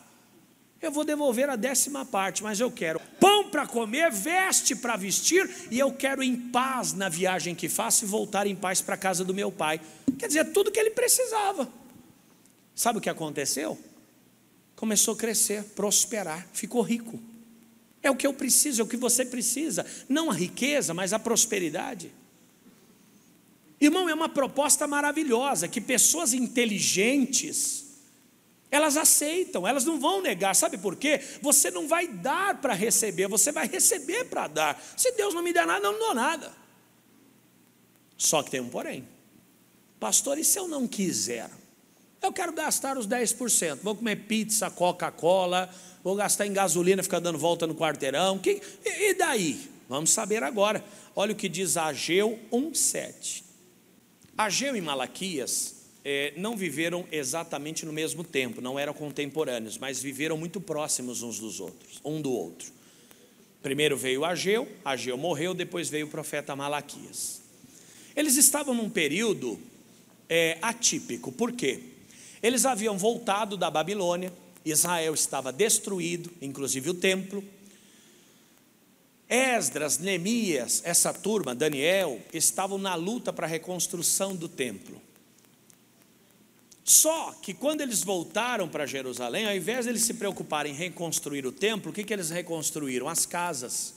Eu 0.82 0.90
vou 0.90 1.04
devolver 1.04 1.48
a 1.48 1.54
décima 1.54 2.04
parte, 2.04 2.42
mas 2.42 2.58
eu 2.58 2.70
quero 2.70 3.00
pão 3.20 3.48
para 3.48 3.66
comer, 3.66 4.10
veste 4.10 4.74
para 4.74 4.96
vestir, 4.96 5.48
e 5.70 5.78
eu 5.78 5.92
quero 5.92 6.22
em 6.22 6.36
paz 6.36 6.92
na 6.92 7.08
viagem 7.08 7.54
que 7.54 7.68
faço 7.68 8.04
e 8.04 8.08
voltar 8.08 8.48
em 8.48 8.56
paz 8.56 8.82
para 8.82 8.96
a 8.96 8.98
casa 8.98 9.24
do 9.24 9.32
meu 9.32 9.52
pai. 9.52 9.80
Quer 10.18 10.26
dizer, 10.26 10.52
tudo 10.52 10.72
que 10.72 10.80
ele 10.80 10.90
precisava. 10.90 11.68
Sabe 12.74 12.98
o 12.98 13.00
que 13.00 13.08
aconteceu? 13.08 13.78
Começou 14.74 15.14
a 15.14 15.16
crescer, 15.16 15.62
prosperar, 15.76 16.48
ficou 16.52 16.82
rico. 16.82 17.20
É 18.02 18.10
o 18.10 18.16
que 18.16 18.26
eu 18.26 18.34
preciso, 18.34 18.82
é 18.82 18.84
o 18.84 18.88
que 18.88 18.96
você 18.96 19.24
precisa, 19.24 19.86
não 20.08 20.30
a 20.30 20.34
riqueza, 20.34 20.92
mas 20.92 21.12
a 21.12 21.18
prosperidade. 21.18 22.10
Irmão, 23.80 24.08
é 24.08 24.14
uma 24.14 24.28
proposta 24.28 24.86
maravilhosa 24.88 25.68
que 25.68 25.80
pessoas 25.80 26.32
inteligentes, 26.32 27.81
elas 28.72 28.96
aceitam, 28.96 29.68
elas 29.68 29.84
não 29.84 30.00
vão 30.00 30.22
negar, 30.22 30.56
sabe 30.56 30.78
por 30.78 30.96
quê? 30.96 31.20
Você 31.42 31.70
não 31.70 31.86
vai 31.86 32.08
dar 32.08 32.58
para 32.58 32.72
receber, 32.72 33.28
você 33.28 33.52
vai 33.52 33.68
receber 33.68 34.24
para 34.24 34.48
dar. 34.48 34.82
Se 34.96 35.12
Deus 35.12 35.34
não 35.34 35.42
me 35.42 35.52
der 35.52 35.66
nada, 35.66 35.86
eu 35.86 35.92
não 35.92 35.98
dou 35.98 36.14
nada. 36.14 36.50
Só 38.16 38.42
que 38.42 38.50
tem 38.50 38.60
um 38.60 38.70
porém, 38.70 39.06
pastor, 40.00 40.38
e 40.38 40.44
se 40.44 40.58
eu 40.58 40.66
não 40.66 40.88
quiser? 40.88 41.50
Eu 42.22 42.32
quero 42.32 42.52
gastar 42.52 42.96
os 42.96 43.06
10%, 43.06 43.80
vou 43.82 43.94
comer 43.94 44.16
pizza, 44.16 44.70
Coca-Cola, 44.70 45.68
vou 46.02 46.14
gastar 46.14 46.46
em 46.46 46.52
gasolina, 46.54 47.02
ficar 47.02 47.20
dando 47.20 47.38
volta 47.38 47.66
no 47.66 47.74
quarteirão, 47.74 48.38
que, 48.38 48.62
e 48.86 49.12
daí? 49.12 49.70
Vamos 49.86 50.10
saber 50.12 50.42
agora. 50.42 50.82
Olha 51.14 51.32
o 51.32 51.36
que 51.36 51.48
diz 51.48 51.76
Ageu 51.76 52.40
1,7. 52.50 53.42
Ageu 54.38 54.74
e 54.74 54.80
Malaquias 54.80 55.71
é, 56.04 56.32
não 56.36 56.56
viveram 56.56 57.06
exatamente 57.12 57.86
no 57.86 57.92
mesmo 57.92 58.24
tempo, 58.24 58.60
não 58.60 58.78
eram 58.78 58.92
contemporâneos, 58.92 59.78
mas 59.78 60.02
viveram 60.02 60.36
muito 60.36 60.60
próximos 60.60 61.22
uns 61.22 61.38
dos 61.38 61.60
outros, 61.60 62.00
um 62.04 62.20
do 62.20 62.32
outro. 62.32 62.72
Primeiro 63.62 63.96
veio 63.96 64.24
Ageu, 64.24 64.68
Ageu 64.84 65.16
morreu, 65.16 65.54
depois 65.54 65.88
veio 65.88 66.06
o 66.06 66.10
profeta 66.10 66.56
Malaquias. 66.56 67.40
Eles 68.16 68.36
estavam 68.36 68.74
num 68.74 68.90
período 68.90 69.58
é, 70.28 70.58
atípico, 70.60 71.30
por 71.30 71.52
quê? 71.52 71.80
Eles 72.42 72.66
haviam 72.66 72.98
voltado 72.98 73.56
da 73.56 73.70
Babilônia, 73.70 74.32
Israel 74.64 75.14
estava 75.14 75.52
destruído, 75.52 76.30
inclusive 76.40 76.90
o 76.90 76.94
templo. 76.94 77.44
Esdras, 79.28 79.98
Neemias, 79.98 80.82
essa 80.84 81.12
turma, 81.14 81.54
Daniel, 81.54 82.20
estavam 82.34 82.76
na 82.76 82.94
luta 82.94 83.32
para 83.32 83.46
a 83.46 83.48
reconstrução 83.48 84.34
do 84.34 84.48
templo. 84.48 85.00
Só 86.84 87.32
que 87.40 87.54
quando 87.54 87.80
eles 87.80 88.02
voltaram 88.02 88.68
para 88.68 88.86
Jerusalém, 88.86 89.46
ao 89.46 89.54
invés 89.54 89.84
de 89.84 89.90
eles 89.90 90.02
se 90.02 90.14
preocuparem 90.14 90.72
em 90.72 90.76
reconstruir 90.76 91.46
o 91.46 91.52
templo, 91.52 91.90
o 91.90 91.94
que, 91.94 92.02
que 92.02 92.12
eles 92.12 92.30
reconstruíram? 92.30 93.08
As 93.08 93.24
casas. 93.24 93.94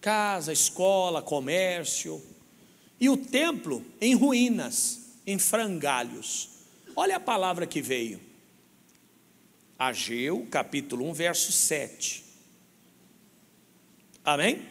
Casa, 0.00 0.52
escola, 0.52 1.22
comércio. 1.22 2.22
E 3.00 3.08
o 3.08 3.16
templo 3.16 3.84
em 4.00 4.14
ruínas, 4.14 5.00
em 5.26 5.38
frangalhos. 5.38 6.50
Olha 6.94 7.16
a 7.16 7.20
palavra 7.20 7.66
que 7.66 7.80
veio. 7.80 8.20
Ageu, 9.78 10.46
capítulo 10.50 11.08
1, 11.08 11.12
verso 11.14 11.52
7. 11.52 12.24
Amém? 14.22 14.62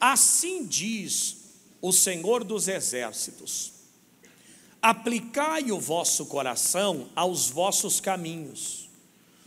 Assim 0.00 0.66
diz 0.66 1.36
o 1.80 1.92
Senhor 1.92 2.42
dos 2.42 2.66
Exércitos: 2.66 3.72
Aplicai 4.82 5.70
o 5.70 5.78
vosso 5.78 6.26
coração 6.26 7.08
aos 7.14 7.48
vossos 7.48 8.00
caminhos. 8.00 8.90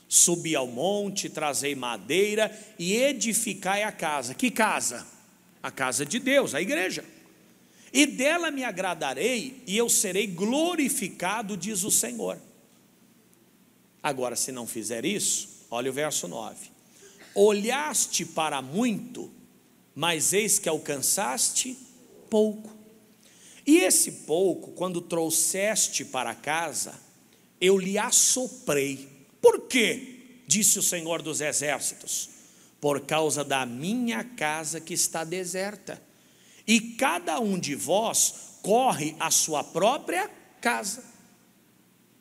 Subi 0.08 0.56
ao 0.56 0.66
monte, 0.66 1.30
trazei 1.30 1.76
madeira 1.76 2.58
e 2.80 2.96
edificai 2.96 3.84
a 3.84 3.92
casa. 3.92 4.34
Que 4.34 4.50
casa? 4.50 5.06
A 5.62 5.70
casa 5.70 6.06
de 6.06 6.20
Deus, 6.20 6.56
a 6.56 6.62
igreja. 6.62 7.04
E 7.92 8.06
dela 8.06 8.52
me 8.52 8.64
agradarei 8.64 9.62
e 9.68 9.76
eu 9.76 9.90
serei 9.90 10.28
glorificado, 10.28 11.58
diz 11.58 11.84
o 11.84 11.92
Senhor. 11.92 12.40
Agora, 14.02 14.36
se 14.36 14.52
não 14.52 14.68
fizer 14.68 15.04
isso, 15.04 15.66
olha 15.72 15.90
o 15.90 15.94
verso 15.94 16.28
9: 16.28 16.70
Olhaste 17.34 18.26
para 18.26 18.62
muito, 18.62 19.32
mas 19.96 20.32
eis 20.32 20.60
que 20.60 20.70
alcançaste 20.70 21.78
pouco. 22.30 22.75
E 23.66 23.80
esse 23.80 24.12
pouco, 24.12 24.72
quando 24.72 25.02
trouxeste 25.02 26.06
para 26.06 26.36
casa, 26.36 26.94
eu 27.60 27.78
lhe 27.78 27.98
assoprei. 27.98 29.10
Por 29.42 29.62
quê? 29.62 30.44
Disse 30.48 30.78
o 30.78 30.84
Senhor 30.84 31.22
dos 31.22 31.42
Exércitos: 31.42 32.30
Por 32.80 33.02
causa 33.02 33.44
da 33.44 33.66
minha 33.66 34.24
casa 34.24 34.80
que 34.80 34.94
está 34.94 35.24
deserta. 35.24 36.02
E 36.68 36.80
cada 36.80 37.40
um 37.40 37.58
de 37.58 37.76
vós 37.76 38.60
corre 38.62 39.16
à 39.20 39.32
sua 39.32 39.64
própria 39.64 40.30
casa. 40.62 41.04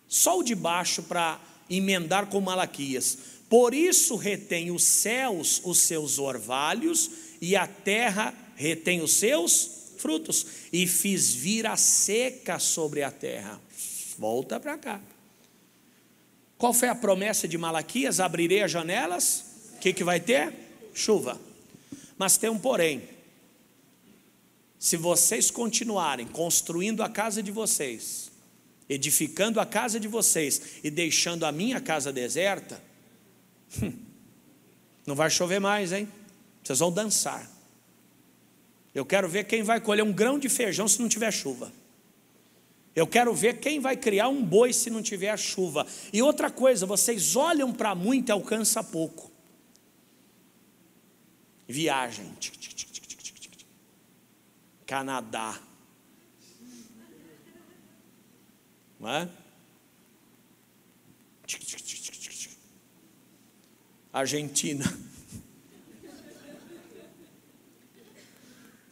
Só 0.07 0.39
o 0.39 0.43
de 0.43 0.55
baixo 0.55 1.03
para 1.03 1.41
emendar 1.69 2.27
com 2.27 2.41
Malaquias. 2.41 3.19
Por 3.49 3.75
isso 3.75 4.17
retém 4.17 4.71
os 4.71 4.85
céus 4.85 5.61
os 5.65 5.79
seus 5.79 6.19
orvalhos 6.19 7.11
e 7.41 7.57
a 7.57 7.67
terra 7.67 8.35
retém 8.57 9.01
os 9.01 9.13
seus 9.13 9.84
frutos, 10.05 10.47
e 10.71 10.87
fiz 10.87 11.35
vir 11.35 11.67
a 11.67 11.79
seca 11.79 12.59
sobre 12.59 13.03
a 13.03 13.11
terra. 13.11 13.59
Volta 14.19 14.61
para 14.61 14.77
cá. 14.77 15.01
Qual 16.59 16.75
foi 16.75 16.89
a 16.89 16.95
promessa 16.95 17.49
de 17.49 17.57
Malaquias? 17.57 18.21
Abrirei 18.21 18.63
as 18.63 18.71
janelas. 18.71 19.45
O 19.77 19.79
que, 19.79 19.95
que 19.95 20.05
vai 20.05 20.21
ter? 20.21 20.53
Chuva. 20.93 21.41
Mas 22.19 22.37
tem 22.37 22.51
um 22.51 22.59
porém. 22.59 23.03
Se 24.79 24.99
vocês 24.99 25.51
continuarem 25.51 26.27
construindo 26.27 27.03
a 27.03 27.09
casa 27.09 27.43
de 27.43 27.51
vocês, 27.51 28.31
edificando 28.87 29.59
a 29.59 29.65
casa 29.65 29.99
de 29.99 30.07
vocês 30.07 30.81
e 30.85 30.91
deixando 30.91 31.47
a 31.47 31.51
minha 31.51 31.81
casa 31.81 32.13
deserta, 32.13 32.79
não 35.07 35.15
vai 35.15 35.31
chover 35.31 35.61
mais, 35.61 35.93
hein? 35.93 36.07
Vocês 36.63 36.81
vão 36.81 36.93
dançar. 36.93 37.54
Eu 38.95 39.05
quero 39.05 39.29
ver 39.29 39.45
quem 39.45 39.63
vai 39.63 39.81
colher 39.81 40.05
um 40.05 40.13
grão 40.13 40.39
de 40.39 40.49
feijão 40.49 40.87
se 40.87 41.01
não 41.01 41.09
tiver 41.09 41.33
chuva. 41.33 41.73
Eu 42.95 43.09
quero 43.09 43.35
ver 43.35 43.59
quem 43.59 43.81
vai 43.81 43.97
criar 43.97 44.29
um 44.29 44.45
boi 44.45 44.73
se 44.73 44.89
não 44.89 45.03
tiver 45.03 45.37
chuva. 45.37 45.85
E 46.13 46.23
outra 46.23 46.49
coisa, 46.49 46.87
vocês 46.87 47.35
olham 47.35 47.73
para 47.73 47.93
muito 47.95 48.29
e 48.29 48.33
alcança 48.33 48.85
pouco. 48.85 49.33
Viagem. 51.67 52.33
Canadá. 54.87 55.61
Não 59.01 59.11
é? 59.11 59.29
Argentina. 64.13 64.85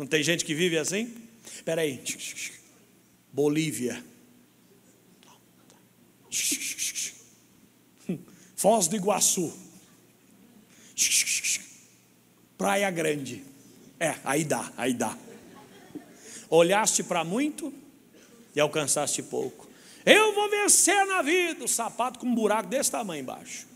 Não 0.03 0.07
tem 0.09 0.21
gente 0.21 0.45
que 0.45 0.53
vive 0.53 0.77
assim? 0.77 1.15
Espera 1.47 1.83
aí. 1.83 2.03
Bolívia. 3.33 4.05
Foz 8.57 8.89
do 8.89 8.97
Iguaçu. 8.97 9.57
Praia 12.59 12.91
Grande. 12.91 13.45
É, 14.01 14.17
aí 14.25 14.45
dá, 14.45 14.73
aí 14.77 14.93
dá. 14.93 15.17
Olhaste 16.51 17.05
para 17.05 17.23
muito 17.23 17.73
e 18.57 18.61
alcançaste 18.61 19.23
pouco. 19.23 19.71
Eu 20.05 20.35
vou 20.35 20.51
vencer 20.51 21.07
na 21.07 21.23
vida. 21.23 21.65
O 21.65 21.69
sapato 21.69 22.19
com 22.19 22.27
um 22.27 22.35
buraco 22.35 22.69
desse 22.69 22.91
tamanho 22.91 23.23
embaixo. 23.23 23.69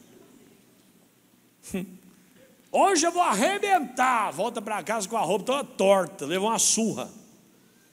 Hoje 2.78 3.06
eu 3.06 3.10
vou 3.10 3.22
arrebentar. 3.22 4.30
Volta 4.32 4.60
para 4.60 4.82
casa 4.82 5.08
com 5.08 5.16
a 5.16 5.22
roupa 5.22 5.46
toda 5.46 5.64
torta, 5.64 6.26
levou 6.26 6.50
uma 6.50 6.58
surra. 6.58 7.10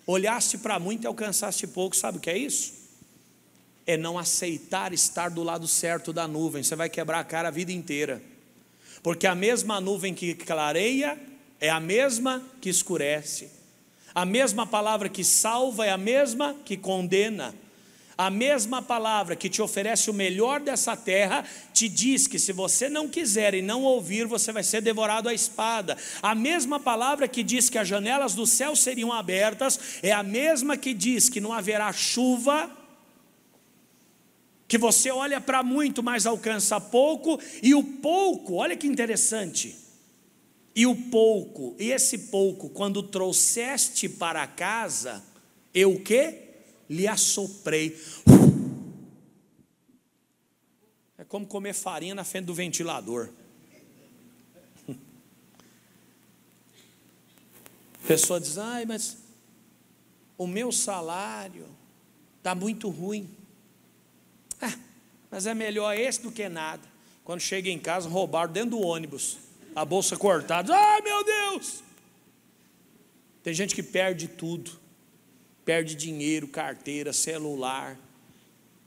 Olhaste 0.06 0.58
para 0.58 0.78
muito 0.78 1.06
e 1.06 1.08
alcançaste 1.08 1.66
pouco, 1.66 1.96
sabe 1.96 2.18
o 2.18 2.20
que 2.20 2.30
é 2.30 2.38
isso? 2.38 2.74
É 3.88 3.96
não 3.96 4.20
aceitar 4.20 4.92
estar 4.92 5.30
do 5.30 5.42
lado 5.42 5.70
certo 5.70 6.12
da 6.12 6.28
nuvem, 6.28 6.64
você 6.64 6.76
vai 6.76 6.90
quebrar 6.90 7.20
a 7.20 7.24
cara 7.24 7.48
a 7.48 7.52
vida 7.52 7.72
inteira. 7.72 8.22
Porque 9.02 9.26
a 9.26 9.34
mesma 9.34 9.80
nuvem 9.80 10.14
que 10.14 10.36
clareia 10.36 11.18
é 11.62 11.70
a 11.70 11.80
mesma 11.80 12.44
que 12.60 12.68
escurece. 12.68 13.50
A 14.14 14.26
mesma 14.26 14.68
palavra 14.68 15.08
que 15.08 15.24
salva 15.24 15.86
é 15.86 15.92
a 15.92 15.98
mesma 15.98 16.58
que 16.66 16.76
condena. 16.76 17.56
A 18.18 18.30
mesma 18.30 18.82
palavra 18.82 19.36
que 19.36 19.50
te 19.50 19.62
oferece 19.62 20.10
o 20.10 20.14
melhor 20.14 20.60
dessa 20.60 20.96
terra 20.96 21.44
te 21.74 21.90
diz 21.90 22.28
que 22.28 22.38
se 22.38 22.54
você 22.54 22.88
não 22.88 23.08
quiser 23.08 23.56
e 23.56 23.62
não 23.62 23.84
ouvir, 23.84 24.28
você 24.28 24.52
vai 24.52 24.64
ser 24.64 24.82
devorado 24.82 25.30
à 25.30 25.34
espada. 25.34 25.98
A 26.22 26.36
mesma 26.36 26.80
palavra 26.80 27.28
que 27.28 27.42
diz 27.42 27.70
que 27.70 27.78
as 27.78 27.88
janelas 27.88 28.36
do 28.36 28.46
céu 28.46 28.76
seriam 28.76 29.12
abertas 29.12 29.80
é 30.04 30.12
a 30.12 30.22
mesma 30.22 30.78
que 30.78 30.94
diz 30.94 31.28
que 31.28 31.42
não 31.42 31.52
haverá 31.52 31.92
chuva, 31.92 32.70
que 34.68 34.78
você 34.78 35.10
olha 35.10 35.42
para 35.42 35.64
muito, 35.64 36.04
mas 36.04 36.26
alcança 36.26 36.80
pouco, 36.80 37.40
e 37.62 37.74
o 37.74 37.84
pouco, 37.84 38.56
olha 38.56 38.78
que 38.78 38.88
interessante. 38.88 39.76
E 40.76 40.88
o 40.88 40.96
pouco, 40.96 41.76
e 41.80 41.92
esse 41.92 42.18
pouco, 42.18 42.70
quando 42.70 43.04
trouxeste 43.04 44.10
para 44.10 44.48
casa, 44.48 45.24
eu 45.74 45.94
o 45.94 46.00
quê? 46.00 46.43
Lhe 46.94 47.08
assoprei. 47.08 48.00
É 51.18 51.24
como 51.24 51.48
comer 51.48 51.74
farinha 51.74 52.14
na 52.14 52.24
frente 52.24 52.46
do 52.46 52.54
ventilador. 52.54 53.30
Pessoa 58.06 58.40
diz: 58.40 58.60
ai, 58.60 58.86
mas 58.86 59.18
o 60.38 60.46
meu 60.46 60.72
salário 60.72 61.66
está 62.38 62.54
muito 62.54 62.90
ruim. 62.90 63.28
Ah, 64.62 64.78
mas 65.32 65.48
é 65.48 65.56
melhor 65.56 65.98
esse 65.98 66.22
do 66.22 66.32
que 66.32 66.48
nada. 66.48 66.88
Quando 67.24 67.40
chega 67.40 67.70
em 67.70 67.80
casa, 67.80 68.08
roubaram 68.08 68.54
dentro 68.54 68.72
do 68.72 68.82
ônibus, 68.82 69.40
a 69.76 69.84
bolsa 69.84 70.16
cortada. 70.16 70.76
Ai 70.76 71.02
meu 71.02 71.24
Deus! 71.24 71.82
Tem 73.42 73.52
gente 73.52 73.74
que 73.74 73.82
perde 73.82 74.28
tudo, 74.28 74.83
perde 75.66 75.96
dinheiro, 75.96 76.48
carteira, 76.48 77.14
celular. 77.14 77.98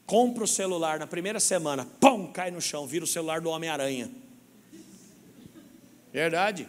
Compra 0.04 0.44
o 0.44 0.46
celular 0.46 0.98
na 0.98 1.06
primeira 1.06 1.40
semana, 1.40 1.84
pum, 2.00 2.30
cai 2.32 2.50
no 2.50 2.60
chão, 2.60 2.86
vira 2.86 3.04
o 3.04 3.08
celular 3.08 3.40
do 3.40 3.50
Homem-Aranha. 3.50 4.10
Verdade. 6.12 6.68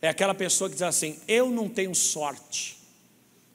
É 0.00 0.08
aquela 0.08 0.34
pessoa 0.34 0.68
que 0.68 0.74
diz 0.74 0.82
assim: 0.82 1.18
Eu 1.26 1.50
não 1.50 1.68
tenho 1.68 1.94
sorte. 1.94 2.78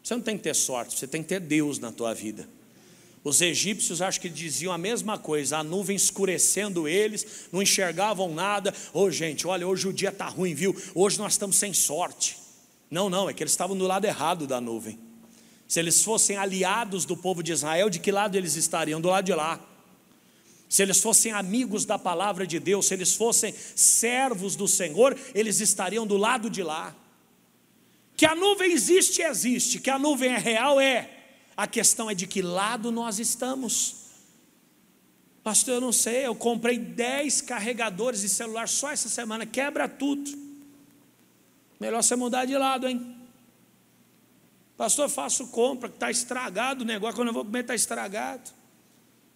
Você 0.04 0.16
não 0.16 0.22
tem 0.22 0.38
que 0.38 0.44
ter 0.44 0.56
sorte, 0.56 0.98
você 0.98 1.08
tem 1.08 1.22
que 1.22 1.30
ter 1.30 1.40
Deus 1.40 1.80
na 1.80 1.92
tua 1.92 2.14
vida. 2.14 2.48
Os 3.24 3.42
egípcios 3.42 4.02
acho 4.02 4.20
que 4.20 4.30
diziam 4.30 4.72
a 4.72 4.78
mesma 4.78 5.18
coisa, 5.18 5.58
a 5.58 5.64
nuvem 5.64 5.96
escurecendo 5.96 6.88
eles, 6.88 7.48
não 7.52 7.62
enxergavam 7.62 8.34
nada. 8.34 8.74
Ô 8.94 9.04
oh, 9.04 9.12
gente, 9.12 9.46
olha, 9.46 9.68
hoje 9.68 9.88
o 9.88 9.94
dia 9.94 10.10
está 10.10 10.28
ruim, 10.28 10.54
viu? 10.54 10.76
Hoje 10.96 11.20
nós 11.20 11.34
estamos 11.34 11.58
sem 11.58 11.74
sorte. 11.74 12.38
Não, 12.90 13.10
não, 13.10 13.30
é 13.30 13.34
que 13.34 13.44
eles 13.44 13.54
estavam 13.54 13.78
do 13.78 13.86
lado 13.86 14.06
errado 14.06 14.48
da 14.48 14.60
nuvem. 14.60 14.98
Se 15.70 15.80
eles 15.80 16.04
fossem 16.04 16.36
aliados 16.36 17.06
do 17.06 17.16
povo 17.16 17.42
de 17.42 17.54
Israel, 17.54 17.90
de 17.90 18.00
que 18.00 18.12
lado 18.12 18.36
eles 18.36 18.58
estariam? 18.58 19.00
Do 19.00 19.08
lado 19.08 19.24
de 19.24 19.34
lá 19.34 19.70
se 20.70 20.84
eles 20.84 21.02
fossem 21.02 21.32
amigos 21.32 21.84
da 21.84 21.98
palavra 21.98 22.46
de 22.46 22.60
Deus, 22.60 22.86
se 22.86 22.94
eles 22.94 23.16
fossem 23.16 23.52
servos 23.76 24.56
do 24.56 24.68
Senhor, 24.68 25.18
eles 25.34 25.60
estariam 25.60 26.06
do 26.06 26.16
lado 26.16 26.48
de 26.48 26.62
lá. 26.62 26.96
Que 28.16 28.24
a 28.24 28.36
nuvem 28.36 28.72
existe, 28.72 29.24
existe, 29.24 29.80
que 29.80 29.90
a 29.90 29.98
nuvem 29.98 30.32
é 30.32 30.38
real, 30.38 30.80
é. 30.80 31.10
A 31.58 31.66
questão 31.66 32.08
é 32.08 32.14
de 32.14 32.28
que 32.28 32.44
lado 32.44 32.92
nós 32.92 33.18
estamos. 33.18 33.96
Pastor, 35.44 35.76
eu 35.76 35.82
não 35.82 35.92
sei, 35.92 36.28
eu 36.28 36.36
comprei 36.36 36.78
10 36.78 37.42
carregadores 37.42 38.22
de 38.22 38.30
celular 38.30 38.70
só 38.70 38.92
essa 38.92 39.10
semana, 39.10 39.48
quebra 39.48 39.90
tudo. 39.90 40.30
Melhor 41.80 42.04
você 42.04 42.16
mudar 42.16 42.46
de 42.46 42.56
lado, 42.56 42.88
hein? 42.88 43.19
Pastor, 44.80 45.10
faço 45.10 45.48
compra, 45.48 45.90
está 45.90 46.10
estragado 46.10 46.86
o 46.86 46.88
negócio, 46.88 47.18
quando 47.18 47.28
eu 47.28 47.34
vou 47.34 47.44
comer 47.44 47.60
está 47.60 47.76
estragado. 47.76 48.50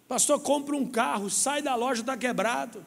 Pastor, 0.08 0.40
compra 0.40 0.74
um 0.74 0.86
carro, 0.86 1.28
sai 1.28 1.60
da 1.60 1.74
loja, 1.74 2.00
está 2.00 2.16
quebrado. 2.16 2.82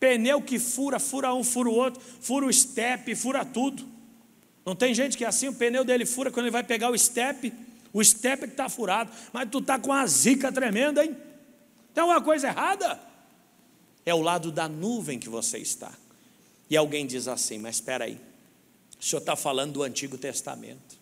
Pneu 0.00 0.40
que 0.40 0.58
fura, 0.58 0.98
fura 0.98 1.34
um, 1.34 1.44
fura 1.44 1.68
o 1.68 1.74
outro, 1.74 2.00
fura 2.00 2.46
o 2.46 2.50
step, 2.50 3.14
fura 3.14 3.44
tudo. 3.44 3.86
Não 4.64 4.74
tem 4.74 4.94
gente 4.94 5.18
que 5.18 5.26
é 5.26 5.28
assim, 5.28 5.46
o 5.48 5.52
pneu 5.52 5.84
dele 5.84 6.06
fura 6.06 6.30
quando 6.30 6.46
ele 6.46 6.52
vai 6.52 6.64
pegar 6.64 6.90
o 6.90 6.98
step, 6.98 7.52
o 7.92 8.02
step 8.02 8.46
que 8.46 8.54
está 8.54 8.70
furado, 8.70 9.12
mas 9.34 9.50
tu 9.50 9.58
está 9.58 9.78
com 9.78 9.90
uma 9.90 10.06
zica 10.06 10.50
tremenda, 10.50 11.04
hein? 11.04 11.14
Tem 11.92 12.00
alguma 12.00 12.22
coisa 12.22 12.46
errada? 12.46 12.98
É 14.06 14.14
o 14.14 14.22
lado 14.22 14.50
da 14.50 14.70
nuvem 14.70 15.18
que 15.18 15.28
você 15.28 15.58
está. 15.58 15.92
E 16.70 16.78
alguém 16.78 17.06
diz 17.06 17.28
assim, 17.28 17.58
mas 17.58 17.76
espera 17.76 18.06
aí, 18.06 18.18
o 19.00 19.04
senhor 19.04 19.20
está 19.20 19.36
falando 19.36 19.74
do 19.74 19.82
Antigo 19.82 20.16
Testamento. 20.18 20.96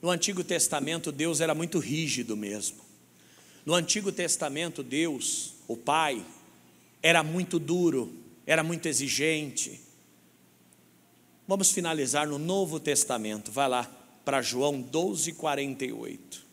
No 0.00 0.10
Antigo 0.10 0.42
Testamento, 0.42 1.12
Deus 1.12 1.40
era 1.40 1.54
muito 1.54 1.78
rígido 1.78 2.36
mesmo. 2.36 2.78
No 3.64 3.74
Antigo 3.74 4.10
Testamento, 4.10 4.82
Deus, 4.82 5.52
o 5.68 5.76
Pai, 5.76 6.24
era 7.02 7.22
muito 7.22 7.58
duro, 7.58 8.12
era 8.46 8.62
muito 8.62 8.86
exigente. 8.86 9.80
Vamos 11.46 11.70
finalizar 11.70 12.26
no 12.26 12.38
Novo 12.38 12.80
Testamento, 12.80 13.52
vai 13.52 13.68
lá 13.68 13.84
para 14.24 14.40
João 14.40 14.80
12, 14.80 15.32
48. 15.32 16.46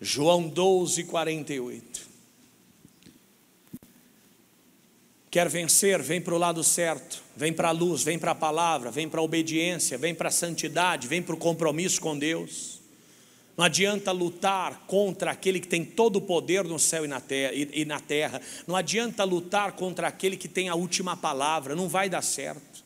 João 0.00 0.48
12, 0.48 1.04
48. 1.04 2.09
Quer 5.30 5.48
vencer, 5.48 6.02
vem 6.02 6.20
para 6.20 6.34
o 6.34 6.38
lado 6.38 6.64
certo, 6.64 7.22
vem 7.36 7.52
para 7.52 7.68
a 7.68 7.72
luz, 7.72 8.02
vem 8.02 8.18
para 8.18 8.32
a 8.32 8.34
palavra, 8.34 8.90
vem 8.90 9.08
para 9.08 9.20
a 9.20 9.22
obediência, 9.22 9.96
vem 9.96 10.12
para 10.12 10.28
a 10.28 10.32
santidade, 10.32 11.06
vem 11.06 11.22
para 11.22 11.36
o 11.36 11.38
compromisso 11.38 12.00
com 12.00 12.18
Deus. 12.18 12.80
Não 13.56 13.64
adianta 13.64 14.10
lutar 14.10 14.86
contra 14.86 15.30
aquele 15.30 15.60
que 15.60 15.68
tem 15.68 15.84
todo 15.84 16.16
o 16.16 16.20
poder 16.20 16.64
no 16.64 16.80
céu 16.80 17.04
e 17.04 17.84
na, 17.84 18.00
terra. 18.00 18.40
Não 18.66 18.74
adianta 18.74 19.22
lutar 19.22 19.72
contra 19.72 20.08
aquele 20.08 20.36
que 20.36 20.48
tem 20.48 20.68
a 20.68 20.74
última 20.74 21.16
palavra. 21.16 21.76
Não 21.76 21.88
vai 21.88 22.08
dar 22.08 22.22
certo. 22.22 22.82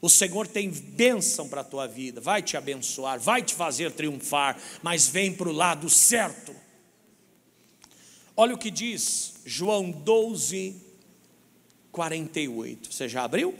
O 0.00 0.08
Senhor 0.08 0.46
tem 0.48 0.70
bênção 0.70 1.48
para 1.48 1.60
a 1.60 1.64
tua 1.64 1.86
vida, 1.86 2.20
vai 2.20 2.40
te 2.40 2.56
abençoar, 2.56 3.20
vai 3.20 3.42
te 3.42 3.54
fazer 3.54 3.92
triunfar, 3.92 4.56
mas 4.82 5.08
vem 5.08 5.32
para 5.32 5.48
o 5.48 5.52
lado 5.52 5.90
certo. 5.90 6.54
Olha 8.36 8.54
o 8.54 8.58
que 8.58 8.70
diz 8.70 9.34
João 9.44 9.90
12, 9.90 10.87
48. 11.98 12.92
Você 12.92 13.08
já 13.08 13.24
abriu? 13.24 13.52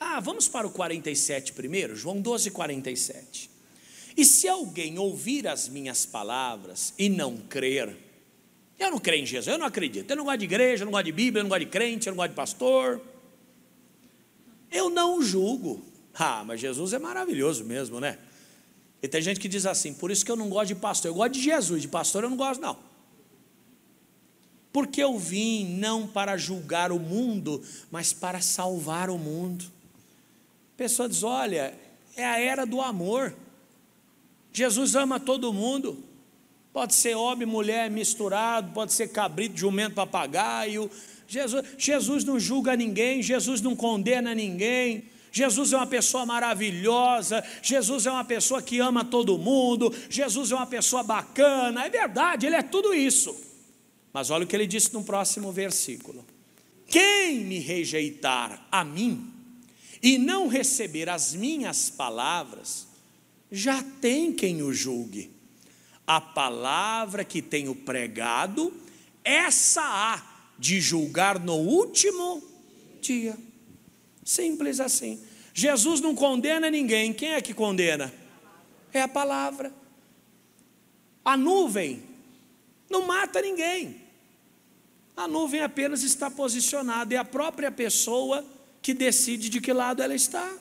Ah, 0.00 0.18
vamos 0.18 0.48
para 0.48 0.66
o 0.66 0.70
47 0.70 1.52
primeiro, 1.52 1.94
João 1.94 2.20
12, 2.20 2.50
47. 2.50 3.48
E 4.16 4.24
se 4.24 4.48
alguém 4.48 4.98
ouvir 4.98 5.46
as 5.46 5.68
minhas 5.68 6.04
palavras 6.04 6.92
e 6.98 7.08
não 7.08 7.36
crer, 7.36 7.96
eu 8.80 8.90
não 8.90 8.98
creio 8.98 9.22
em 9.22 9.26
Jesus, 9.26 9.46
eu 9.46 9.58
não 9.58 9.66
acredito, 9.66 10.10
eu 10.10 10.16
não 10.16 10.24
gosto 10.24 10.38
de 10.38 10.44
igreja, 10.44 10.82
eu 10.82 10.86
não 10.86 10.90
gosto 10.90 11.04
de 11.04 11.12
Bíblia, 11.12 11.38
eu 11.38 11.44
não 11.44 11.48
gosto 11.48 11.60
de 11.60 11.70
crente, 11.70 12.08
eu 12.08 12.10
não 12.10 12.16
gosto 12.16 12.30
de 12.30 12.36
pastor, 12.36 13.00
eu 14.68 14.90
não 14.90 15.22
julgo. 15.22 15.84
Ah, 16.14 16.42
mas 16.44 16.60
Jesus 16.60 16.92
é 16.92 16.98
maravilhoso 16.98 17.64
mesmo, 17.64 18.00
né? 18.00 18.18
E 19.00 19.06
tem 19.06 19.22
gente 19.22 19.38
que 19.38 19.48
diz 19.48 19.66
assim, 19.66 19.94
por 19.94 20.10
isso 20.10 20.24
que 20.24 20.32
eu 20.32 20.36
não 20.36 20.48
gosto 20.48 20.68
de 20.68 20.74
pastor, 20.74 21.12
eu 21.12 21.14
gosto 21.14 21.34
de 21.34 21.40
Jesus, 21.40 21.80
de 21.80 21.88
pastor 21.88 22.24
eu 22.24 22.30
não 22.30 22.36
gosto 22.36 22.60
não. 22.60 22.76
Porque 24.72 25.02
eu 25.02 25.18
vim 25.18 25.76
não 25.76 26.06
para 26.06 26.36
julgar 26.36 26.90
o 26.90 26.98
mundo, 26.98 27.62
mas 27.90 28.12
para 28.12 28.40
salvar 28.40 29.10
o 29.10 29.18
mundo. 29.18 29.64
A 30.74 30.78
pessoa 30.78 31.08
diz: 31.08 31.22
olha, 31.22 31.74
é 32.16 32.24
a 32.24 32.40
era 32.40 32.64
do 32.64 32.80
amor. 32.80 33.34
Jesus 34.52 34.94
ama 34.94 35.20
todo 35.20 35.52
mundo. 35.52 36.02
Pode 36.72 36.94
ser 36.94 37.14
homem, 37.14 37.46
mulher 37.46 37.90
misturado, 37.90 38.72
pode 38.72 38.94
ser 38.94 39.08
cabrito, 39.08 39.58
jumento, 39.58 39.94
papagaio. 39.94 40.90
Jesus, 41.28 41.66
Jesus 41.76 42.24
não 42.24 42.40
julga 42.40 42.74
ninguém, 42.74 43.22
Jesus 43.22 43.60
não 43.60 43.76
condena 43.76 44.34
ninguém. 44.34 45.04
Jesus 45.30 45.72
é 45.72 45.76
uma 45.76 45.86
pessoa 45.86 46.26
maravilhosa, 46.26 47.42
Jesus 47.62 48.04
é 48.04 48.10
uma 48.10 48.24
pessoa 48.24 48.60
que 48.60 48.80
ama 48.80 49.02
todo 49.02 49.38
mundo, 49.38 49.92
Jesus 50.10 50.52
é 50.52 50.54
uma 50.54 50.66
pessoa 50.66 51.02
bacana, 51.02 51.86
é 51.86 51.90
verdade, 51.90 52.46
ele 52.46 52.56
é 52.56 52.62
tudo 52.62 52.92
isso. 52.92 53.34
Mas 54.12 54.30
olha 54.30 54.44
o 54.44 54.46
que 54.46 54.54
ele 54.54 54.66
disse 54.66 54.92
no 54.92 55.04
próximo 55.04 55.50
versículo: 55.50 56.24
Quem 56.86 57.40
me 57.40 57.58
rejeitar 57.58 58.66
a 58.70 58.84
mim 58.84 59.32
e 60.02 60.18
não 60.18 60.48
receber 60.48 61.08
as 61.08 61.34
minhas 61.34 61.88
palavras, 61.88 62.88
já 63.50 63.82
tem 63.82 64.32
quem 64.32 64.62
o 64.62 64.72
julgue. 64.72 65.30
A 66.06 66.20
palavra 66.20 67.24
que 67.24 67.40
tenho 67.40 67.74
pregado, 67.74 68.72
essa 69.22 69.82
há 69.82 70.22
de 70.58 70.80
julgar 70.80 71.38
no 71.38 71.54
último 71.54 72.42
dia. 73.00 73.36
Simples 74.24 74.80
assim. 74.80 75.20
Jesus 75.54 76.00
não 76.00 76.14
condena 76.14 76.70
ninguém. 76.70 77.12
Quem 77.12 77.32
é 77.32 77.40
que 77.40 77.54
condena? 77.54 78.12
É 78.92 79.02
a 79.02 79.08
palavra. 79.08 79.72
A 81.24 81.36
nuvem 81.36 82.02
não 82.90 83.06
mata 83.06 83.40
ninguém. 83.40 84.01
A 85.16 85.26
nuvem 85.28 85.62
apenas 85.62 86.02
está 86.02 86.28
posicionada, 86.30 87.14
é 87.14 87.18
a 87.18 87.24
própria 87.24 87.70
pessoa 87.70 88.44
que 88.80 88.94
decide 88.94 89.48
de 89.48 89.60
que 89.60 89.72
lado 89.72 90.02
ela 90.02 90.14
está. 90.14 90.52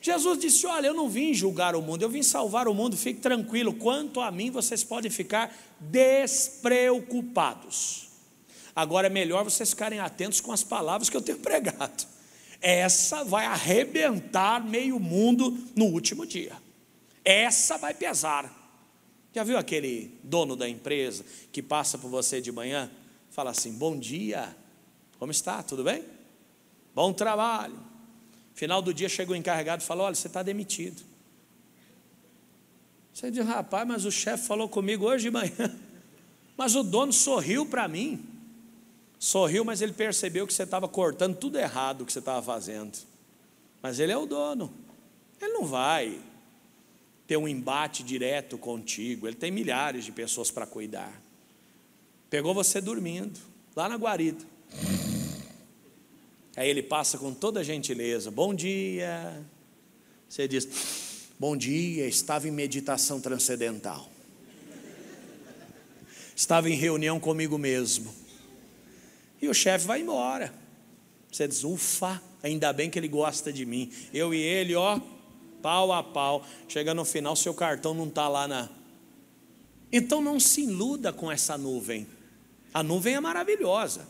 Jesus 0.00 0.38
disse: 0.38 0.66
Olha, 0.66 0.86
eu 0.86 0.94
não 0.94 1.06
vim 1.08 1.34
julgar 1.34 1.76
o 1.76 1.82
mundo, 1.82 2.02
eu 2.02 2.08
vim 2.08 2.22
salvar 2.22 2.66
o 2.68 2.74
mundo, 2.74 2.96
fique 2.96 3.20
tranquilo. 3.20 3.74
Quanto 3.74 4.20
a 4.20 4.30
mim, 4.30 4.50
vocês 4.50 4.82
podem 4.82 5.10
ficar 5.10 5.54
despreocupados. 5.78 8.08
Agora 8.74 9.08
é 9.08 9.10
melhor 9.10 9.44
vocês 9.44 9.68
ficarem 9.70 9.98
atentos 9.98 10.40
com 10.40 10.52
as 10.52 10.64
palavras 10.64 11.10
que 11.10 11.16
eu 11.16 11.20
tenho 11.20 11.40
pregado. 11.40 12.06
Essa 12.62 13.24
vai 13.24 13.46
arrebentar 13.46 14.62
meio 14.64 15.00
mundo 15.00 15.58
no 15.74 15.86
último 15.86 16.24
dia. 16.26 16.52
essa 17.24 17.76
vai 17.76 17.92
pesar. 17.94 18.60
Já 19.32 19.44
viu 19.44 19.56
aquele 19.56 20.18
dono 20.24 20.56
da 20.56 20.68
empresa 20.68 21.24
que 21.52 21.62
passa 21.62 21.96
por 21.96 22.10
você 22.10 22.40
de 22.40 22.50
manhã, 22.50 22.90
fala 23.30 23.50
assim: 23.50 23.72
Bom 23.72 23.98
dia, 23.98 24.54
como 25.18 25.32
está? 25.32 25.62
Tudo 25.62 25.82
bem? 25.82 26.04
Bom 26.94 27.12
trabalho. 27.12 27.78
Final 28.54 28.82
do 28.82 28.92
dia 28.92 29.08
chega 29.08 29.32
o 29.32 29.36
encarregado 29.36 29.82
e 29.82 29.86
fala: 29.86 30.04
Olha, 30.04 30.14
você 30.14 30.26
está 30.26 30.42
demitido. 30.42 31.10
Você 33.12 33.30
diz, 33.30 33.44
rapaz, 33.44 33.86
mas 33.86 34.04
o 34.06 34.10
chefe 34.10 34.46
falou 34.46 34.66
comigo 34.66 35.04
hoje 35.04 35.24
de 35.24 35.30
manhã. 35.30 35.78
Mas 36.56 36.74
o 36.74 36.82
dono 36.82 37.12
sorriu 37.12 37.66
para 37.66 37.88
mim. 37.88 38.22
Sorriu, 39.18 39.64
mas 39.64 39.80
ele 39.80 39.94
percebeu 39.94 40.46
que 40.46 40.52
você 40.52 40.62
estava 40.62 40.86
cortando 40.86 41.36
tudo 41.36 41.58
errado 41.58 42.04
que 42.04 42.12
você 42.12 42.18
estava 42.18 42.42
fazendo. 42.42 42.98
Mas 43.82 43.98
ele 43.98 44.12
é 44.12 44.16
o 44.16 44.26
dono. 44.26 44.70
Ele 45.40 45.54
não 45.54 45.64
vai 45.64 46.18
ter 47.26 47.38
um 47.38 47.48
embate 47.48 48.02
direto 48.02 48.58
contigo. 48.58 49.26
Ele 49.26 49.36
tem 49.36 49.50
milhares 49.50 50.04
de 50.04 50.12
pessoas 50.12 50.50
para 50.50 50.66
cuidar. 50.66 51.18
Pegou 52.30 52.54
você 52.54 52.80
dormindo, 52.80 53.40
lá 53.74 53.88
na 53.88 53.96
guarida. 53.96 54.44
Aí 56.56 56.70
ele 56.70 56.82
passa 56.82 57.18
com 57.18 57.34
toda 57.34 57.64
gentileza: 57.64 58.30
Bom 58.30 58.54
dia. 58.54 59.44
Você 60.28 60.46
diz: 60.46 60.68
Bom 61.36 61.56
dia, 61.56 62.06
estava 62.06 62.46
em 62.46 62.52
meditação 62.52 63.20
transcendental. 63.20 64.08
Estava 66.36 66.70
em 66.70 66.74
reunião 66.74 67.18
comigo 67.18 67.58
mesmo. 67.58 68.14
E 69.42 69.48
o 69.48 69.54
chefe 69.54 69.86
vai 69.86 70.00
embora. 70.00 70.54
Você 71.32 71.48
diz: 71.48 71.64
Ufa, 71.64 72.22
ainda 72.44 72.72
bem 72.72 72.88
que 72.88 72.98
ele 72.98 73.08
gosta 73.08 73.52
de 73.52 73.66
mim. 73.66 73.90
Eu 74.14 74.32
e 74.32 74.38
ele, 74.38 74.76
ó, 74.76 75.00
pau 75.60 75.92
a 75.92 76.00
pau. 76.00 76.46
Chega 76.68 76.94
no 76.94 77.04
final, 77.04 77.34
seu 77.34 77.54
cartão 77.54 77.92
não 77.92 78.06
está 78.06 78.28
lá 78.28 78.46
na. 78.46 78.68
Então 79.90 80.22
não 80.22 80.38
se 80.38 80.62
iluda 80.62 81.12
com 81.12 81.28
essa 81.32 81.58
nuvem. 81.58 82.06
A 82.72 82.82
nuvem 82.82 83.14
é 83.14 83.20
maravilhosa. 83.20 84.06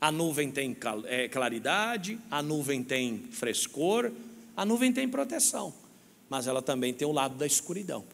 A 0.00 0.12
nuvem 0.12 0.50
tem 0.50 0.76
é, 1.06 1.28
claridade, 1.28 2.18
a 2.30 2.42
nuvem 2.42 2.82
tem 2.82 3.24
frescor, 3.30 4.12
a 4.56 4.64
nuvem 4.64 4.92
tem 4.92 5.08
proteção, 5.08 5.72
mas 6.28 6.46
ela 6.46 6.60
também 6.60 6.92
tem 6.92 7.08
o 7.08 7.12
lado 7.12 7.36
da 7.36 7.46
escuridão. 7.46 8.04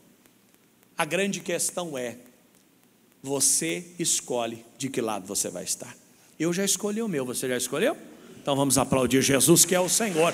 A 0.96 1.04
grande 1.04 1.40
questão 1.40 1.98
é: 1.98 2.16
você 3.22 3.84
escolhe 3.98 4.64
de 4.78 4.88
que 4.88 5.00
lado 5.00 5.26
você 5.26 5.48
vai 5.50 5.64
estar. 5.64 5.96
Eu 6.38 6.52
já 6.52 6.64
escolhi 6.64 7.02
o 7.02 7.08
meu, 7.08 7.24
você 7.24 7.48
já 7.48 7.56
escolheu? 7.56 7.96
Então 8.40 8.54
vamos 8.54 8.78
aplaudir 8.78 9.20
Jesus, 9.20 9.64
que 9.64 9.74
é 9.74 9.80
o 9.80 9.88
Senhor. 9.88 10.32